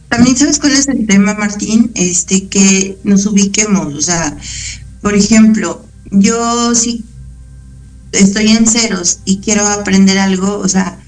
[0.08, 4.36] También sabes cuál es el tema, Martín, este que nos ubiquemos, o sea,
[5.00, 7.04] por ejemplo, yo si
[8.10, 10.98] estoy en ceros y quiero aprender algo, o sea,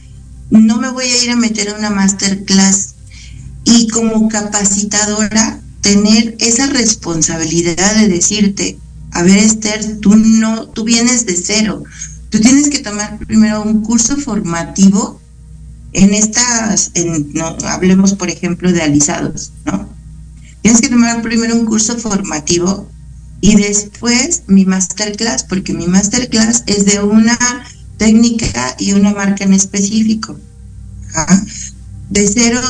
[0.50, 2.94] no me voy a ir a meter a una masterclass
[3.64, 8.78] y como capacitadora tener esa responsabilidad de decirte,
[9.10, 11.82] a ver Esther, tú no, tú vienes de cero,
[12.33, 15.20] Tú tienes que tomar primero un curso formativo
[15.93, 16.91] en estas,
[17.35, 19.87] no, hablemos por ejemplo de alisados, ¿no?
[20.62, 22.89] Tienes que tomar primero un curso formativo
[23.43, 27.37] y después mi masterclass, porque mi masterclass es de una
[27.99, 30.35] técnica y una marca en específico.
[32.09, 32.61] De cero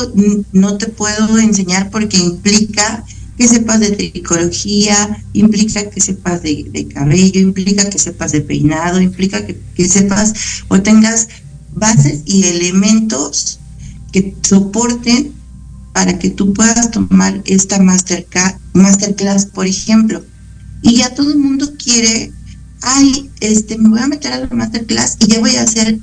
[0.51, 3.05] no te puedo enseñar porque implica
[3.37, 9.45] que sepas de tricología, implica que sepas de, cabello, implica que sepas de peinado, implica
[9.47, 10.35] que, sepas
[10.69, 11.29] o tengas
[11.75, 13.59] bases y elementos
[14.13, 15.33] que soporten
[15.93, 20.25] para que tú puedas tomar esta masterclass, por ejemplo.
[20.83, 22.33] Y ya todo el mundo quiere,
[22.83, 25.99] ay, este, me voy a meter a la masterclass y ya voy a hacer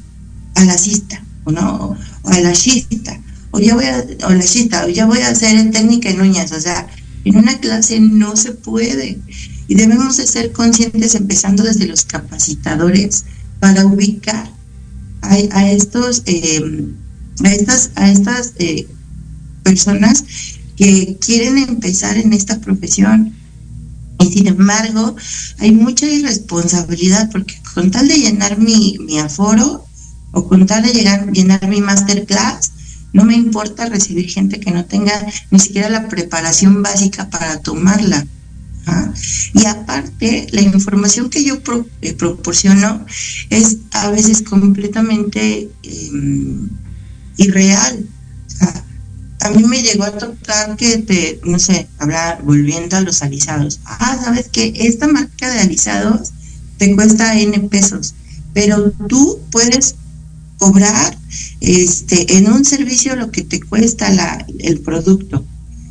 [0.56, 3.20] a la cista, o no, o a la chista,
[3.52, 6.52] o ya voy a, o la chista, o ya voy a hacer técnica en uñas,
[6.52, 6.88] o sea,
[7.26, 9.20] en una clase no se puede.
[9.68, 13.26] Y debemos de ser conscientes empezando desde los capacitadores
[13.60, 14.50] para ubicar
[15.22, 16.88] a, estos eh,
[17.44, 18.88] a estas a estas eh,
[19.64, 20.24] personas
[20.76, 23.36] que quieren empezar en esta profesión.
[24.20, 25.16] Y sin embargo
[25.60, 29.86] hay mucha irresponsabilidad porque con tal de llenar mi, mi aforo
[30.32, 32.72] o con tal de llegar, llenar mi masterclass
[33.14, 35.14] no me importa recibir gente que no tenga
[35.52, 38.26] ni siquiera la preparación básica para tomarla.
[38.86, 39.12] ¿ah?
[39.54, 41.60] Y aparte, la información que yo
[42.02, 43.06] eh, proporciono
[43.50, 46.70] es a veces completamente em,
[47.38, 48.06] irreal.
[49.42, 53.80] a mí me llegó a tocar que te, no sé, hablar, volviendo a los alisados.
[53.86, 56.32] Ah, sabes que esta marca de alisados
[56.78, 58.16] te cuesta N pesos,
[58.54, 59.96] pero tú puedes
[60.58, 61.19] cobrar
[61.62, 65.46] este, en un servicio lo que te cuesta la, el producto.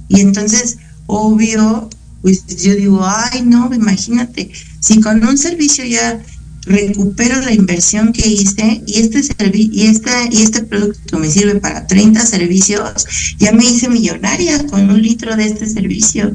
[0.09, 1.91] Y entonces, obvio,
[2.23, 4.51] pues yo digo, ay, no, imagínate,
[4.81, 6.21] si con un servicio ya
[6.62, 9.21] recupero la inversión que hice y este
[9.53, 13.07] y este y este producto me sirve para 30 servicios,
[13.39, 16.35] ya me hice millonaria con un litro de este servicio.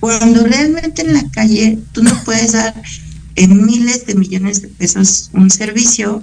[0.00, 2.74] Cuando realmente en la calle tú no puedes dar
[3.36, 6.22] en miles de millones de pesos un servicio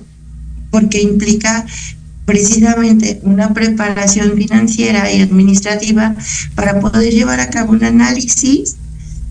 [0.78, 1.66] porque implica
[2.26, 6.16] precisamente una preparación financiera y administrativa
[6.54, 8.76] para poder llevar a cabo un análisis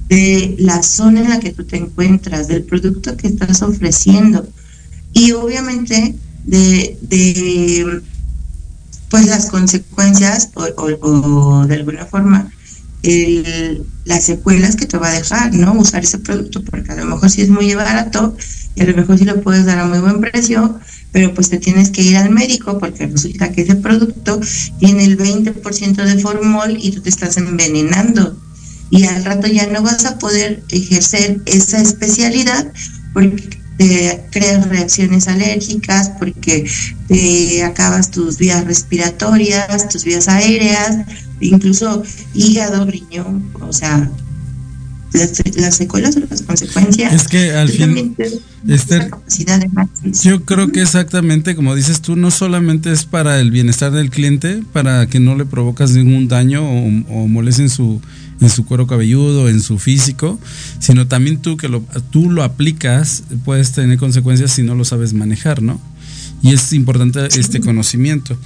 [0.09, 4.45] de la zona en la que tú te encuentras, del producto que estás ofreciendo
[5.13, 8.03] y obviamente de,
[9.09, 12.51] pues las consecuencias o, de alguna forma
[14.05, 15.75] las secuelas que te va a dejar, ¿no?
[15.75, 18.37] Usar ese producto porque a lo mejor sí es muy barato
[18.77, 20.79] y a lo mejor sí lo puedes dar a muy buen precio,
[21.11, 24.39] pero pues te tienes que ir al médico porque resulta que ese producto
[24.79, 28.37] tiene el 20% de formol y tú te estás envenenando.
[28.91, 32.71] Y al rato ya no vas a poder ejercer esa especialidad
[33.15, 36.69] porque te creas reacciones alérgicas porque
[37.09, 40.99] te acabas tus vías respiratorias, tus vías aéreas,
[41.41, 42.03] incluso
[42.35, 44.11] hígado, riñón, o sea,
[45.13, 47.13] las, secuelas o las consecuencias.
[47.13, 48.17] Es que al fin,
[48.69, 49.11] Esther,
[50.23, 54.63] yo creo que exactamente como dices tú, no solamente es para el bienestar del cliente,
[54.73, 58.01] para que no le provocas ningún daño o, o molestes en su
[58.41, 60.39] en su cuero cabelludo, en su físico,
[60.79, 65.15] sino también tú que lo, tú lo aplicas, puedes tener consecuencias si no lo sabes
[65.15, 65.81] manejar, ¿no?
[66.43, 68.37] Y es importante este conocimiento.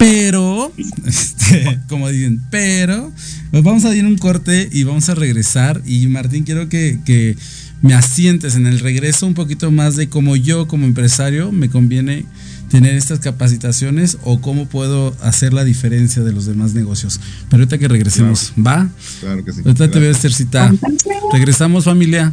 [0.00, 0.72] Pero,
[1.06, 3.12] este, como dicen, pero,
[3.50, 5.82] pues vamos a ir un corte y vamos a regresar.
[5.84, 7.36] Y Martín, quiero que, que
[7.82, 12.24] me asientes en el regreso un poquito más de cómo yo como empresario me conviene
[12.70, 17.20] tener estas capacitaciones o cómo puedo hacer la diferencia de los demás negocios.
[17.50, 18.88] Pero ahorita que regresemos, ¿va?
[19.20, 19.60] Claro que sí.
[19.66, 20.72] Ahorita te veo, Estercita.
[21.30, 22.32] Regresamos, familia.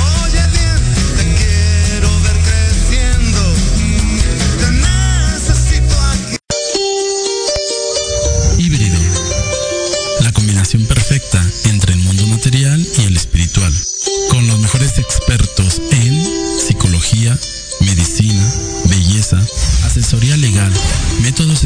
[21.31, 21.63] Métodos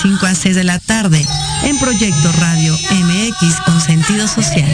[0.00, 1.26] 5 a 6 de la tarde
[1.64, 4.70] en Proyecto Radio MX con sentido social.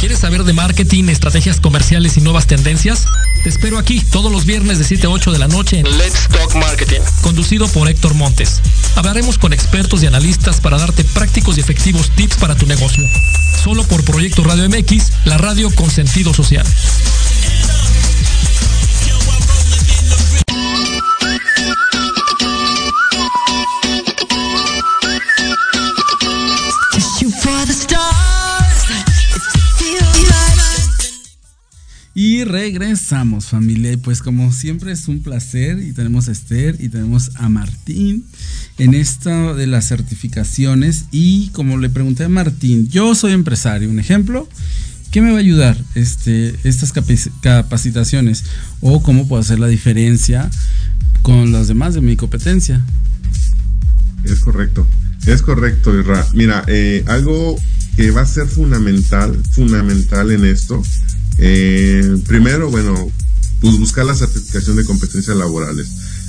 [0.00, 3.06] ¿Quieres saber de marketing, estrategias comerciales y nuevas tendencias?
[3.42, 6.26] Te espero aquí todos los viernes de 7 a 8 de la noche en Let's
[6.30, 8.62] Talk Marketing, conducido por Héctor Montes.
[8.96, 13.04] Hablaremos con expertos y analistas para darte prácticos y efectivos tips para tu negocio.
[13.64, 16.66] Solo por Proyecto Radio MX, la radio con sentido social.
[32.16, 33.92] Y regresamos, familia.
[33.92, 35.78] Y pues como siempre es un placer.
[35.78, 38.26] Y tenemos a Esther y tenemos a Martín
[38.78, 41.06] en esto de las certificaciones.
[41.10, 44.48] Y como le pregunté a Martín, yo soy empresario, un ejemplo.
[45.10, 46.92] ¿Qué me va a ayudar este, estas
[47.40, 48.44] capacitaciones?
[48.80, 50.50] ¿O cómo puedo hacer la diferencia
[51.22, 52.84] con las demás de mi competencia?
[54.24, 54.86] Es correcto,
[55.26, 56.26] es correcto, Irra.
[56.34, 57.56] Mira, eh, algo
[57.96, 60.82] que va a ser fundamental, fundamental en esto,
[61.38, 62.94] eh, primero, bueno,
[63.60, 65.88] pues buscar la certificación de competencias laborales.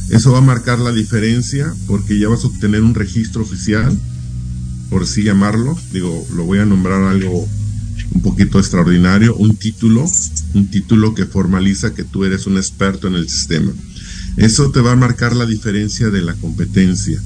[0.09, 3.97] Eso va a marcar la diferencia porque ya vas a obtener un registro oficial,
[4.89, 5.77] por así llamarlo.
[5.91, 7.47] Digo, lo voy a nombrar algo
[8.13, 10.05] un poquito extraordinario, un título,
[10.53, 13.71] un título que formaliza que tú eres un experto en el sistema.
[14.37, 17.19] Eso te va a marcar la diferencia de la competencia.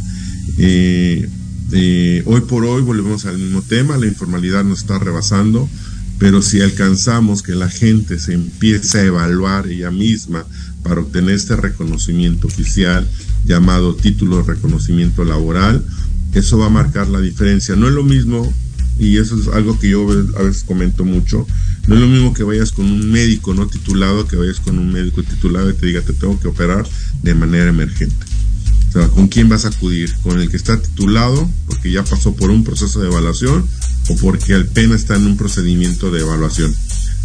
[0.57, 1.29] Eh,
[1.71, 5.69] eh, hoy por hoy volvemos al mismo tema, la informalidad nos está rebasando,
[6.17, 10.45] pero si alcanzamos que la gente se empiece a evaluar ella misma
[10.83, 13.09] para obtener este reconocimiento oficial
[13.45, 15.83] llamado título de reconocimiento laboral,
[16.33, 17.75] eso va a marcar la diferencia.
[17.75, 18.53] No es lo mismo,
[18.99, 21.47] y eso es algo que yo a veces comento mucho,
[21.87, 24.91] no es lo mismo que vayas con un médico no titulado que vayas con un
[24.91, 26.85] médico titulado y te diga te tengo que operar
[27.23, 28.25] de manera emergente.
[28.89, 30.11] O sea, ¿con quién vas a acudir?
[30.21, 33.65] ¿Con el que está titulado porque ya pasó por un proceso de evaluación
[34.09, 36.75] o porque el pena está en un procedimiento de evaluación?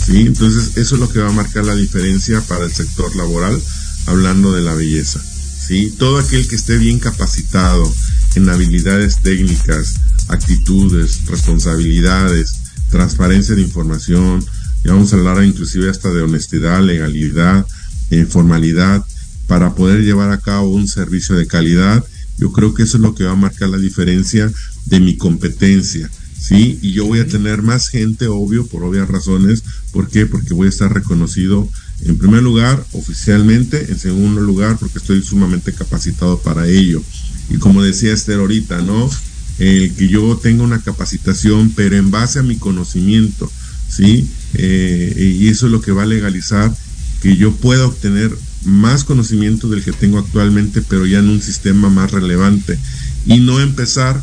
[0.04, 0.20] ¿Sí?
[0.20, 3.60] Entonces, eso es lo que va a marcar la diferencia para el sector laboral,
[4.06, 5.20] hablando de la belleza,
[5.66, 5.94] ¿sí?
[5.98, 7.90] Todo aquel que esté bien capacitado
[8.34, 9.94] en habilidades técnicas,
[10.28, 12.54] actitudes, responsabilidades,
[12.90, 14.44] transparencia de información,
[14.84, 17.66] y vamos a hablar inclusive hasta de honestidad, legalidad,
[18.10, 19.04] eh, formalidad,
[19.46, 22.04] para poder llevar a cabo un servicio de calidad.
[22.38, 24.50] Yo creo que eso es lo que va a marcar la diferencia
[24.86, 26.10] de mi competencia.
[26.44, 26.78] ¿Sí?
[26.82, 29.62] Y yo voy a tener más gente, obvio, por obvias razones.
[29.92, 30.26] ¿Por qué?
[30.26, 31.66] Porque voy a estar reconocido
[32.02, 37.02] en primer lugar oficialmente, en segundo lugar porque estoy sumamente capacitado para ello.
[37.48, 39.10] Y como decía Esther ahorita, ¿no?
[39.58, 43.50] El que yo tenga una capacitación, pero en base a mi conocimiento,
[43.88, 44.28] ¿sí?
[44.54, 46.74] Eh, y eso es lo que va a legalizar
[47.22, 51.88] que yo pueda obtener más conocimiento del que tengo actualmente, pero ya en un sistema
[51.88, 52.78] más relevante.
[53.24, 54.22] Y no empezar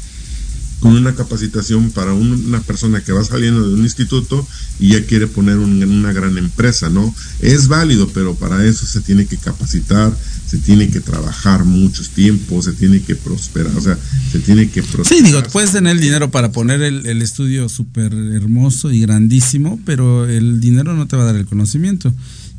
[0.81, 4.45] con una capacitación para una persona que va saliendo de un instituto
[4.79, 7.13] y ya quiere poner un, una gran empresa, ¿no?
[7.39, 10.11] Es válido, pero para eso se tiene que capacitar,
[10.47, 13.97] se tiene que trabajar muchos tiempos, se tiene que prosperar, o sea,
[14.31, 15.05] se tiene que prosperar.
[15.05, 19.79] Sí, digo, puedes tener el dinero para poner el, el estudio súper hermoso y grandísimo,
[19.85, 22.11] pero el dinero no te va a dar el conocimiento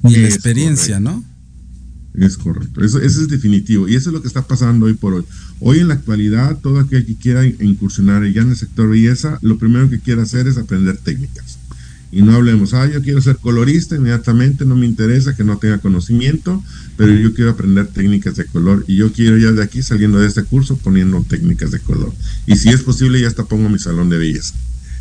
[0.03, 1.25] ni la experiencia, ¿no?
[2.15, 5.25] Es correcto, eso, es definitivo y eso es lo que está pasando hoy por hoy.
[5.61, 9.57] Hoy en la actualidad, todo aquel que quiera incursionar ya en el sector belleza, lo
[9.57, 11.59] primero que quiere hacer es aprender técnicas.
[12.11, 15.79] Y no hablemos, ah, yo quiero ser colorista inmediatamente, no me interesa que no tenga
[15.79, 16.63] conocimiento,
[16.99, 20.29] pero yo quiero aprender técnicas de color y yo quiero ya de aquí saliendo de
[20.29, 22.13] este curso poniendo técnicas de color.
[22.47, 24.53] Y si es posible, ya hasta pongo mi salón de belleza.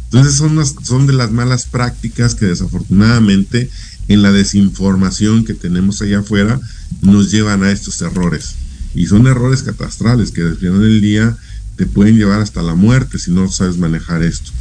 [0.06, 0.36] Entonces
[0.84, 3.70] son de las malas prácticas que desafortunadamente
[4.14, 6.60] en la desinformación que tenemos allá afuera
[7.02, 8.56] nos llevan a estos errores.
[8.94, 11.38] Y son errores catastrales que al final del día
[11.78, 14.52] te pueden llevar hasta la muerte si no sabes manejar esto.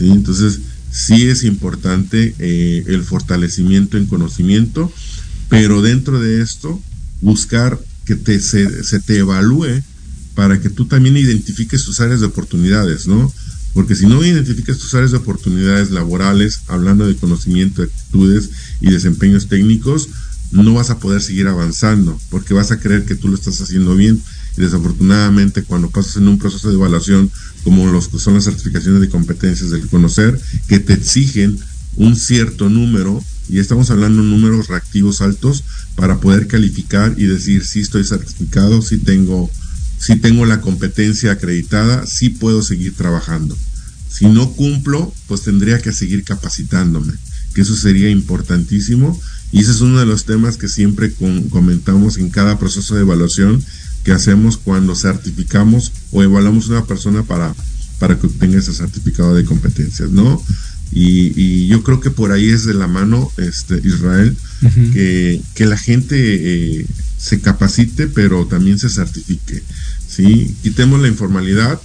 [0.00, 4.92] Entonces, sí es importante eh, el fortalecimiento en conocimiento,
[5.48, 6.80] pero dentro de esto,
[7.20, 9.82] buscar que te, se, se, te evalúe
[10.34, 13.32] para que tú también identifiques tus áreas de oportunidades, ¿no?
[13.74, 18.50] Porque si no identificas tus áreas de oportunidades laborales, hablando de conocimiento, actitudes
[18.80, 20.08] y desempeños técnicos,
[20.52, 23.96] no vas a poder seguir avanzando, porque vas a creer que tú lo estás haciendo
[23.96, 24.22] bien.
[24.56, 27.30] Y desafortunadamente, cuando pasas en un proceso de evaluación,
[27.64, 31.58] como los que son las certificaciones de competencias del conocer, que te exigen
[31.96, 35.64] un cierto número, y estamos hablando de números reactivos altos,
[35.96, 39.50] para poder calificar y decir si estoy certificado, si tengo
[39.98, 43.56] si tengo la competencia acreditada, sí puedo seguir trabajando.
[44.08, 47.12] Si no cumplo, pues tendría que seguir capacitándome,
[47.54, 49.20] que eso sería importantísimo.
[49.50, 51.12] Y ese es uno de los temas que siempre
[51.50, 53.64] comentamos en cada proceso de evaluación
[54.04, 57.54] que hacemos cuando certificamos o evaluamos a una persona para,
[57.98, 60.42] para que obtenga ese certificado de competencias, ¿no?
[60.94, 64.92] Y, yo creo que por ahí es de la mano este, Israel, uh -huh.
[64.92, 66.86] que, que, la gente eh,
[67.18, 69.62] se capacite, pero también se certifique.
[70.08, 70.54] ¿sí?
[70.62, 71.80] Quitemos la informalidad.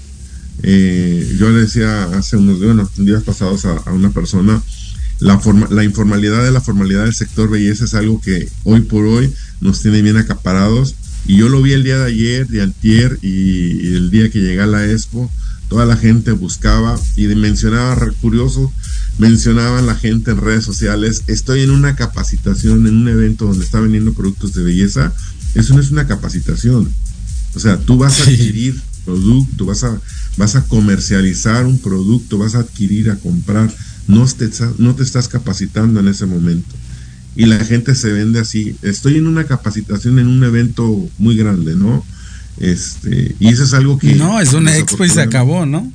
[0.62, 4.62] Eh, yo le decía hace unos bueno, días pasados a, a una persona,
[5.20, 9.05] la, forma, la informalidad de la formalidad del sector belleza es algo que hoy por
[9.05, 10.95] hoy nos tiene bien acaparados.
[11.30, 14.40] Y yo lo vi el día de ayer, de antier y, y el día que
[14.40, 15.30] llegué a la expo,
[15.68, 18.74] toda la gente buscaba y mencionaba, curioso,
[19.20, 23.80] mencionaban la gente en redes sociales, estoy en una capacitación, en un evento donde está
[23.80, 25.14] vendiendo productos de belleza,
[25.54, 26.92] eso no es una capacitación.
[27.54, 28.82] O sea, tú vas a adquirir sí.
[29.06, 30.02] producto, vas a,
[30.36, 33.72] vas a comercializar un producto, vas a adquirir, a comprar,
[34.08, 34.50] no te,
[34.80, 36.76] no te estás capacitando en ese momento.
[37.40, 41.74] Y la gente se vende así, estoy en una capacitación en un evento muy grande,
[41.74, 42.04] ¿no?
[42.58, 44.14] Este, y eso es algo que...
[44.16, 45.90] No, es una expo y se acabó, ¿no?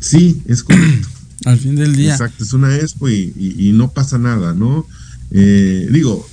[0.00, 1.08] Sí, es correcto.
[1.44, 2.12] Al fin del día.
[2.12, 4.86] Exacto, es una expo y, y, y no pasa nada, ¿no?
[5.30, 6.26] Eh, digo,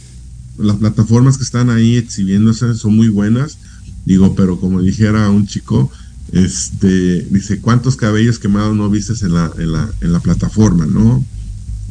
[0.58, 3.58] las plataformas que están ahí exhibiéndose son muy buenas,
[4.06, 5.92] digo, pero como dijera un chico,
[6.32, 11.26] este, dice, ¿cuántos cabellos quemados no vistes en la, en la, en la plataforma, no?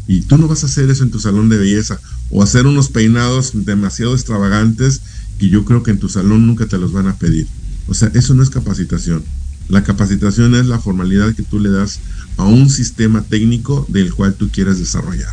[0.09, 2.00] Y tú no vas a hacer eso en tu salón de belleza,
[2.30, 5.02] o hacer unos peinados demasiado extravagantes
[5.38, 7.46] que yo creo que en tu salón nunca te los van a pedir.
[7.86, 9.22] O sea, eso no es capacitación.
[9.68, 12.00] La capacitación es la formalidad que tú le das
[12.38, 15.32] a un sistema técnico del cual tú quieres desarrollar.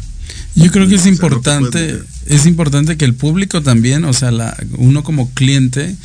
[0.56, 5.04] Yo creo que es importante, es importante que el público también, o sea, la, uno
[5.04, 5.96] como cliente,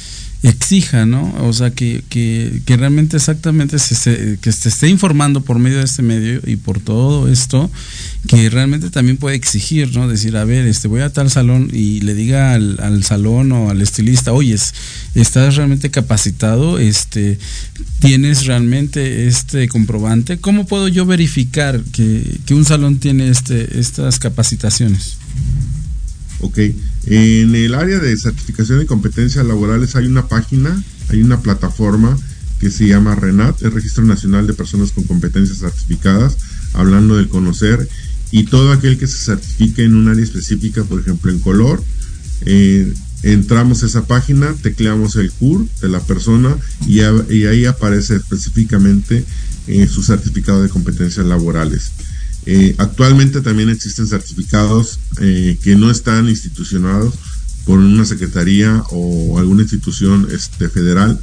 [0.43, 1.35] exija, ¿no?
[1.43, 6.03] O sea, que, que, realmente exactamente se, que se esté informando por medio de este
[6.03, 7.71] medio y por todo esto,
[8.27, 10.09] que realmente también puede exigir, ¿no?
[10.09, 13.71] Decir, a ver, este voy a tal salón y le diga al, al salón o
[13.71, 14.57] al estilista, oye,
[15.15, 17.39] estás realmente capacitado, este,
[17.99, 20.39] tienes realmente este comprobante.
[20.39, 25.19] ¿Cómo puedo yo verificar que, que un salón tiene este, estas capacitaciones?
[26.41, 26.59] Ok,
[27.07, 32.17] en el área de certificación y competencias laborales hay una página, hay una plataforma
[32.61, 36.37] que se llama RENAT, el Registro Nacional de Personas con Competencias Certificadas,
[36.75, 37.89] hablando del conocer,
[38.31, 41.83] y todo aquel que se certifique en un área específica, por ejemplo en color,
[42.47, 49.25] eh, entramos a esa página, tecleamos el CUR de la persona y, ahí aparece específicamente
[49.67, 51.93] eh, su certificado de competencias laborales.
[52.47, 57.15] Eh, actualmente también existen certificados eh, que no están institucionados
[57.65, 61.21] por una secretaría o alguna institución este, federal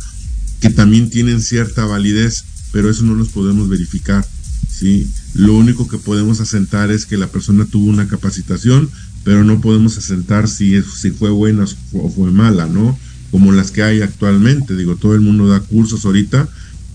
[0.59, 4.26] que también tienen cierta validez, pero eso no los podemos verificar.
[4.70, 5.07] ¿sí?
[5.34, 8.89] Lo único que podemos asentar es que la persona tuvo una capacitación,
[9.24, 12.97] pero no podemos asentar si, si fue buena o fue mala, ¿no?
[13.30, 14.76] Como las que hay actualmente.
[14.76, 16.47] Digo, todo el mundo da cursos ahorita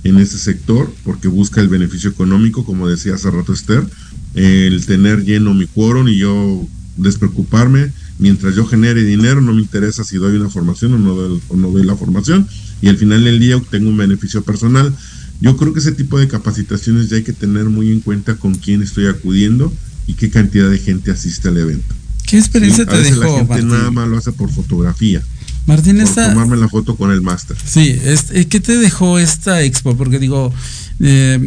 [0.05, 3.87] en ese sector porque busca el beneficio económico, como decía hace rato Esther,
[4.35, 6.67] el tener lleno mi quórum y yo
[6.97, 7.93] despreocuparme.
[8.19, 11.57] Mientras yo genere dinero, no me interesa si doy una formación o no doy, o
[11.57, 12.47] no doy la formación.
[12.81, 14.95] Y al final del día tengo un beneficio personal.
[15.41, 18.55] Yo creo que ese tipo de capacitaciones ya hay que tener muy en cuenta con
[18.55, 19.73] quién estoy acudiendo
[20.07, 21.95] y qué cantidad de gente asiste al evento.
[22.27, 23.45] ¿Qué experiencia te dejó?
[23.49, 25.23] La gente nada más lo hace por fotografía.
[25.67, 27.57] Martín, por tomarme la foto con el máster.
[27.65, 29.97] Sí, este, ¿qué te dejó esta expo?
[29.97, 30.53] Porque digo,
[30.99, 31.39] eh,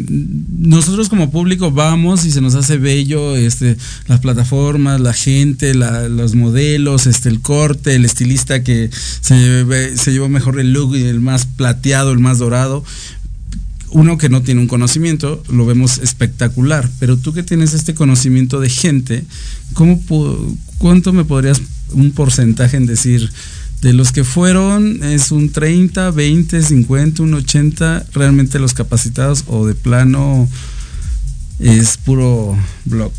[0.57, 3.75] nosotros como público vamos y se nos hace bello este,
[4.07, 8.89] las plataformas, la gente, los modelos, este, el corte, el estilista que
[9.21, 12.85] se, se llevó mejor el look el más plateado, el más dorado.
[13.89, 18.59] Uno que no tiene un conocimiento, lo vemos espectacular, pero tú que tienes este conocimiento
[18.59, 19.23] de gente,
[19.73, 20.01] ¿cómo,
[20.77, 21.61] ¿cuánto me podrías
[21.91, 23.29] un porcentaje en decir,
[23.85, 29.67] de los que fueron es un 30, 20, 50, un 80 realmente los capacitados o
[29.67, 30.49] de plano
[31.59, 33.11] es puro blog.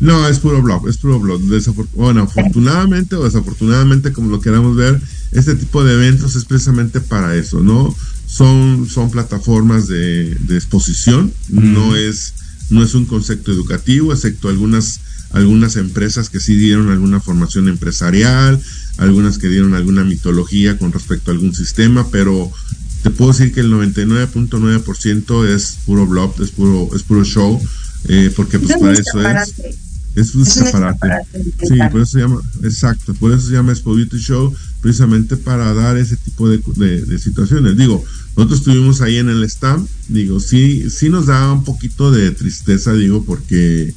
[0.00, 1.40] No, es puro blog, es puro blog.
[1.94, 5.00] bueno, afortunadamente o desafortunadamente, como lo queramos ver,
[5.32, 7.96] este tipo de eventos es precisamente para eso, ¿no?
[8.26, 12.34] Son, son plataformas de, exposición, no, es,
[12.68, 18.60] no es un concepto educativo, excepto algunas, algunas empresas que sí dieron alguna formación empresarial,
[18.98, 22.50] algunas que dieron alguna mitología con respecto a algún sistema, pero
[23.02, 27.60] te puedo decir que el 99.9% es puro blog, es puro, es puro show,
[28.08, 29.54] eh, porque pues para eso es.
[30.14, 31.08] Es un escaparate.
[31.60, 35.96] Sí, por eso se llama, exacto, por eso se llama Expo Show, precisamente para dar
[35.96, 36.58] ese tipo de,
[37.02, 37.76] de, situaciones.
[37.76, 38.04] Digo,
[38.36, 42.94] nosotros estuvimos ahí en el stand, digo, sí, sí nos da un poquito de tristeza,
[42.94, 43.94] digo, porque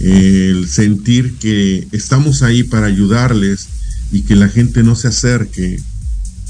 [0.00, 3.68] el sentir que estamos ahí para ayudarles,
[4.12, 5.80] y que la gente no se acerque,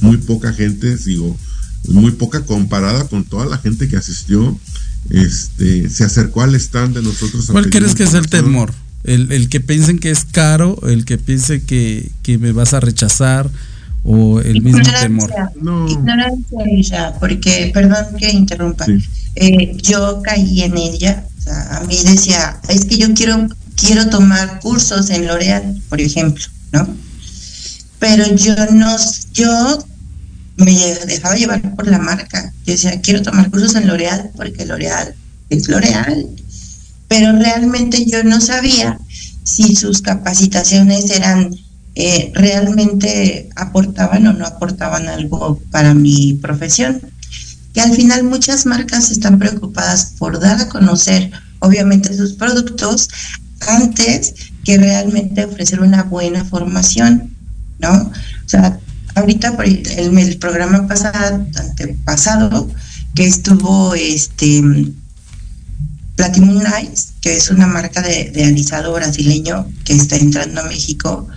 [0.00, 1.36] muy poca gente, digo,
[1.88, 4.58] muy poca comparada con toda la gente que asistió,
[5.10, 7.46] este, se acercó al stand de nosotros.
[7.50, 8.72] ¿Cuál crees que es el temor?
[9.04, 13.50] El, que piensen que es caro, el que piense que, me vas a rechazar
[14.04, 15.30] o el mismo temor.
[15.60, 15.88] No.
[15.88, 18.86] Ignorancia porque, perdón que interrumpa,
[19.36, 21.24] eh, yo caí en ella,
[21.70, 26.88] a mí decía, es que yo quiero, quiero tomar cursos en L'Oreal, por ejemplo, ¿no?
[28.02, 28.96] Pero yo no,
[29.32, 29.78] yo
[30.56, 30.74] me
[31.06, 32.52] dejaba llevar por la marca.
[32.66, 35.14] Yo decía, quiero tomar cursos en L'Oreal porque L'Oreal
[35.50, 36.26] es L'Oreal.
[37.06, 38.98] Pero realmente yo no sabía
[39.44, 41.54] si sus capacitaciones eran
[41.94, 47.00] eh, realmente aportaban o no aportaban algo para mi profesión.
[47.72, 51.30] Que al final muchas marcas están preocupadas por dar a conocer,
[51.60, 53.08] obviamente, sus productos
[53.60, 54.34] antes
[54.64, 57.31] que realmente ofrecer una buena formación.
[57.82, 57.92] ¿No?
[57.92, 58.78] O sea,
[59.14, 62.70] ahorita por el, el programa pasado, antepasado,
[63.14, 64.62] que estuvo este
[66.16, 71.28] Platinum Nice, que es una marca de, de alisado brasileño que está entrando a México,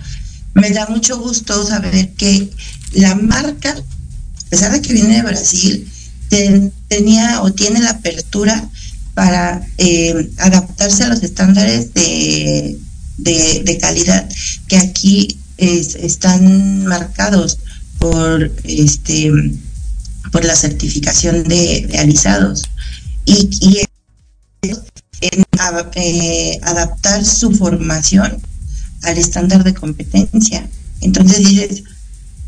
[0.54, 2.50] me da mucho gusto saber que
[2.92, 5.90] la marca, a pesar de que viene de Brasil,
[6.88, 8.68] tenía o tiene la apertura
[9.14, 12.78] para eh, adaptarse a los estándares de,
[13.18, 14.28] de, calidad
[14.68, 17.58] que aquí están marcados
[17.98, 19.32] por este
[20.32, 22.62] por la certificación de, alisados
[23.24, 23.78] y, y
[25.20, 25.44] en,
[25.94, 28.36] eh, adaptar su formación
[29.02, 30.68] al estándar de competencia.
[31.00, 31.84] Entonces dices,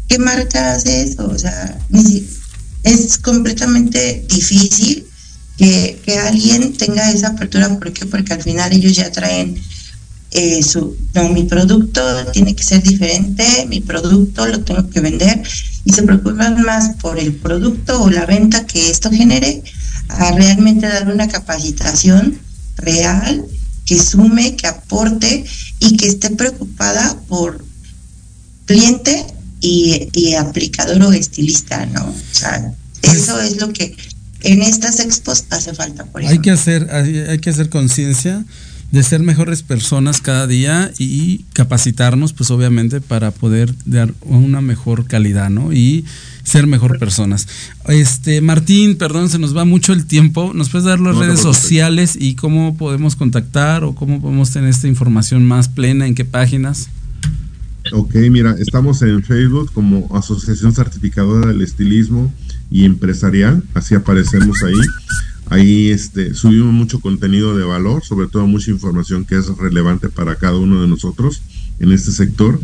[0.09, 1.29] ¿qué marca hace eso?
[1.29, 1.79] O sea,
[2.83, 5.07] es completamente difícil
[5.57, 7.79] que, que, alguien tenga esa apertura.
[7.79, 8.07] ¿Por qué?
[8.07, 9.61] Porque al final ellos ya traen
[10.31, 12.03] eh, su, no, mi producto
[12.33, 15.43] tiene que ser diferente, mi producto lo tengo que vender
[15.85, 19.63] y se preocupan más por el producto o la venta que esto genere
[20.09, 22.39] a realmente dar una capacitación
[22.77, 23.45] real
[23.87, 25.45] que sume, que aporte
[25.81, 27.65] y que esté preocupada por
[28.67, 29.25] cliente
[29.61, 32.05] y, aplicador o estilista, ¿no?
[32.05, 33.97] O sea, pues eso es lo que
[34.43, 36.05] en estas expos hace falta.
[36.05, 38.45] Por hay que hacer, hay, que hacer conciencia
[38.91, 45.07] de ser mejores personas cada día y capacitarnos, pues obviamente, para poder dar una mejor
[45.07, 45.73] calidad, ¿no?
[45.73, 46.07] Y
[46.43, 47.47] ser mejor personas.
[47.87, 50.53] Este, Martín, perdón, se nos va mucho el tiempo.
[50.55, 54.89] ¿Nos puedes dar las redes sociales y cómo podemos contactar o cómo podemos tener esta
[54.89, 56.07] información más plena?
[56.07, 56.89] ¿En qué páginas?
[57.93, 62.33] Ok, mira, estamos en Facebook como Asociación Certificadora del Estilismo
[62.71, 64.75] y Empresarial, así aparecemos ahí.
[65.51, 70.37] Ahí este, subimos mucho contenido de valor, sobre todo mucha información que es relevante para
[70.37, 71.43] cada uno de nosotros
[71.79, 72.61] en este sector,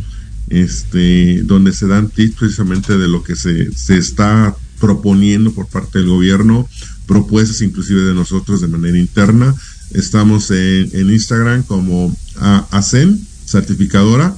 [0.50, 5.98] este, donde se dan tips precisamente de lo que se, se está proponiendo por parte
[5.98, 6.68] del gobierno,
[7.06, 9.54] propuestas inclusive de nosotros de manera interna.
[9.92, 12.14] Estamos en, Instagram como
[12.70, 14.36] ASEN, certificadora,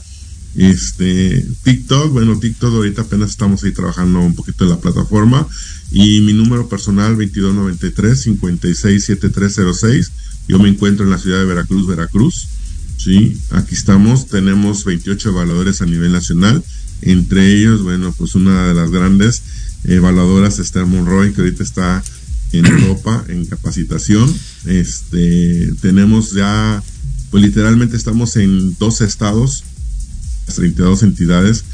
[0.54, 5.46] este, TikTok, bueno, TikTok ahorita apenas estamos ahí trabajando un poquito en la plataforma.
[5.98, 10.10] Y mi número personal 2293-567306.
[10.46, 12.48] Yo me encuentro en la ciudad de Veracruz, Veracruz.
[12.98, 14.26] Sí, aquí estamos.
[14.26, 16.62] Tenemos 28 evaluadores a nivel nacional.
[17.00, 19.42] Entre ellos, bueno, pues una de las grandes
[19.84, 22.04] evaluadoras, Esther Monroy, que ahorita está
[22.52, 24.30] en Europa en capacitación.
[24.66, 26.82] Este, tenemos ya,
[27.30, 29.64] pues literalmente estamos en dos estados
[30.54, 31.64] 32 entidades.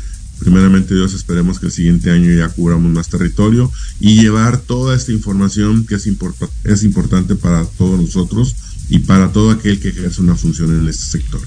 [0.43, 3.71] Primeramente Dios, esperemos que el siguiente año ya cubramos más territorio
[4.01, 6.09] y llevar toda esta información que es,
[6.65, 8.57] es importante para todos nosotros
[8.89, 11.41] y para todo aquel que ejerce una función en este sector.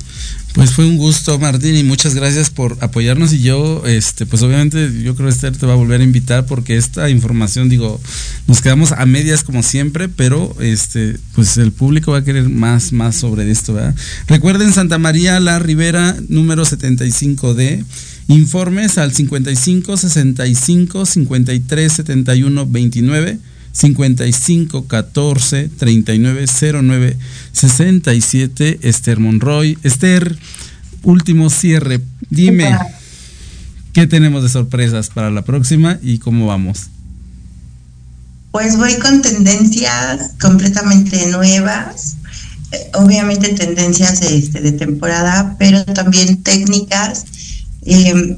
[0.54, 3.34] Pues fue un gusto, Martín, y muchas gracias por apoyarnos.
[3.34, 6.46] Y yo, este, pues obviamente, yo creo que Esther te va a volver a invitar
[6.46, 8.00] porque esta información, digo,
[8.48, 12.94] nos quedamos a medias como siempre, pero este, pues el público va a querer más,
[12.94, 13.96] más sobre esto, ¿verdad?
[14.28, 17.84] Recuerden Santa María La Rivera, número 75D.
[18.28, 23.40] Informes al 55 65 53 71 29
[23.72, 26.46] 55 14 39
[26.82, 27.18] 09
[27.52, 29.78] 67 Esther Monroy.
[29.84, 30.38] Esther,
[31.04, 32.02] último cierre.
[32.30, 32.78] Dime,
[33.94, 36.88] ¿qué tenemos de sorpresas para la próxima y cómo vamos?
[38.52, 42.16] Pues voy con tendencias completamente nuevas,
[42.72, 47.26] eh, obviamente tendencias este, de temporada, pero también técnicas.
[47.86, 48.38] Eh,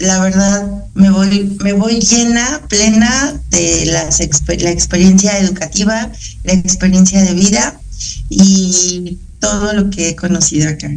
[0.00, 6.10] la verdad me voy, me voy llena, plena de las, la experiencia educativa,
[6.42, 7.80] la experiencia de vida
[8.28, 10.90] y todo lo que he conocido acá.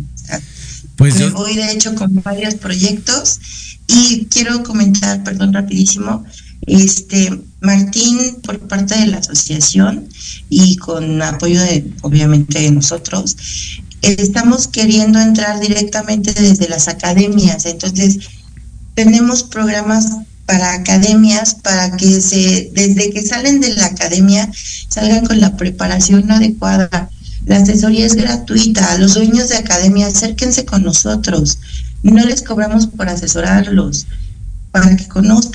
[0.95, 3.39] pues me voy de hecho con varios proyectos
[3.87, 6.25] y quiero comentar, perdón, rapidísimo,
[6.61, 10.07] este Martín por parte de la asociación
[10.49, 13.35] y con apoyo de obviamente de nosotros
[14.01, 18.19] estamos queriendo entrar directamente desde las academias entonces
[18.95, 20.05] tenemos programas
[20.47, 24.49] para academias para que se desde que salen de la academia
[24.87, 27.09] salgan con la preparación adecuada.
[27.45, 28.97] La asesoría es gratuita.
[28.97, 31.59] Los dueños de academia acérquense con nosotros.
[32.01, 34.07] No les cobramos por asesorarlos
[34.71, 35.51] para que conozcan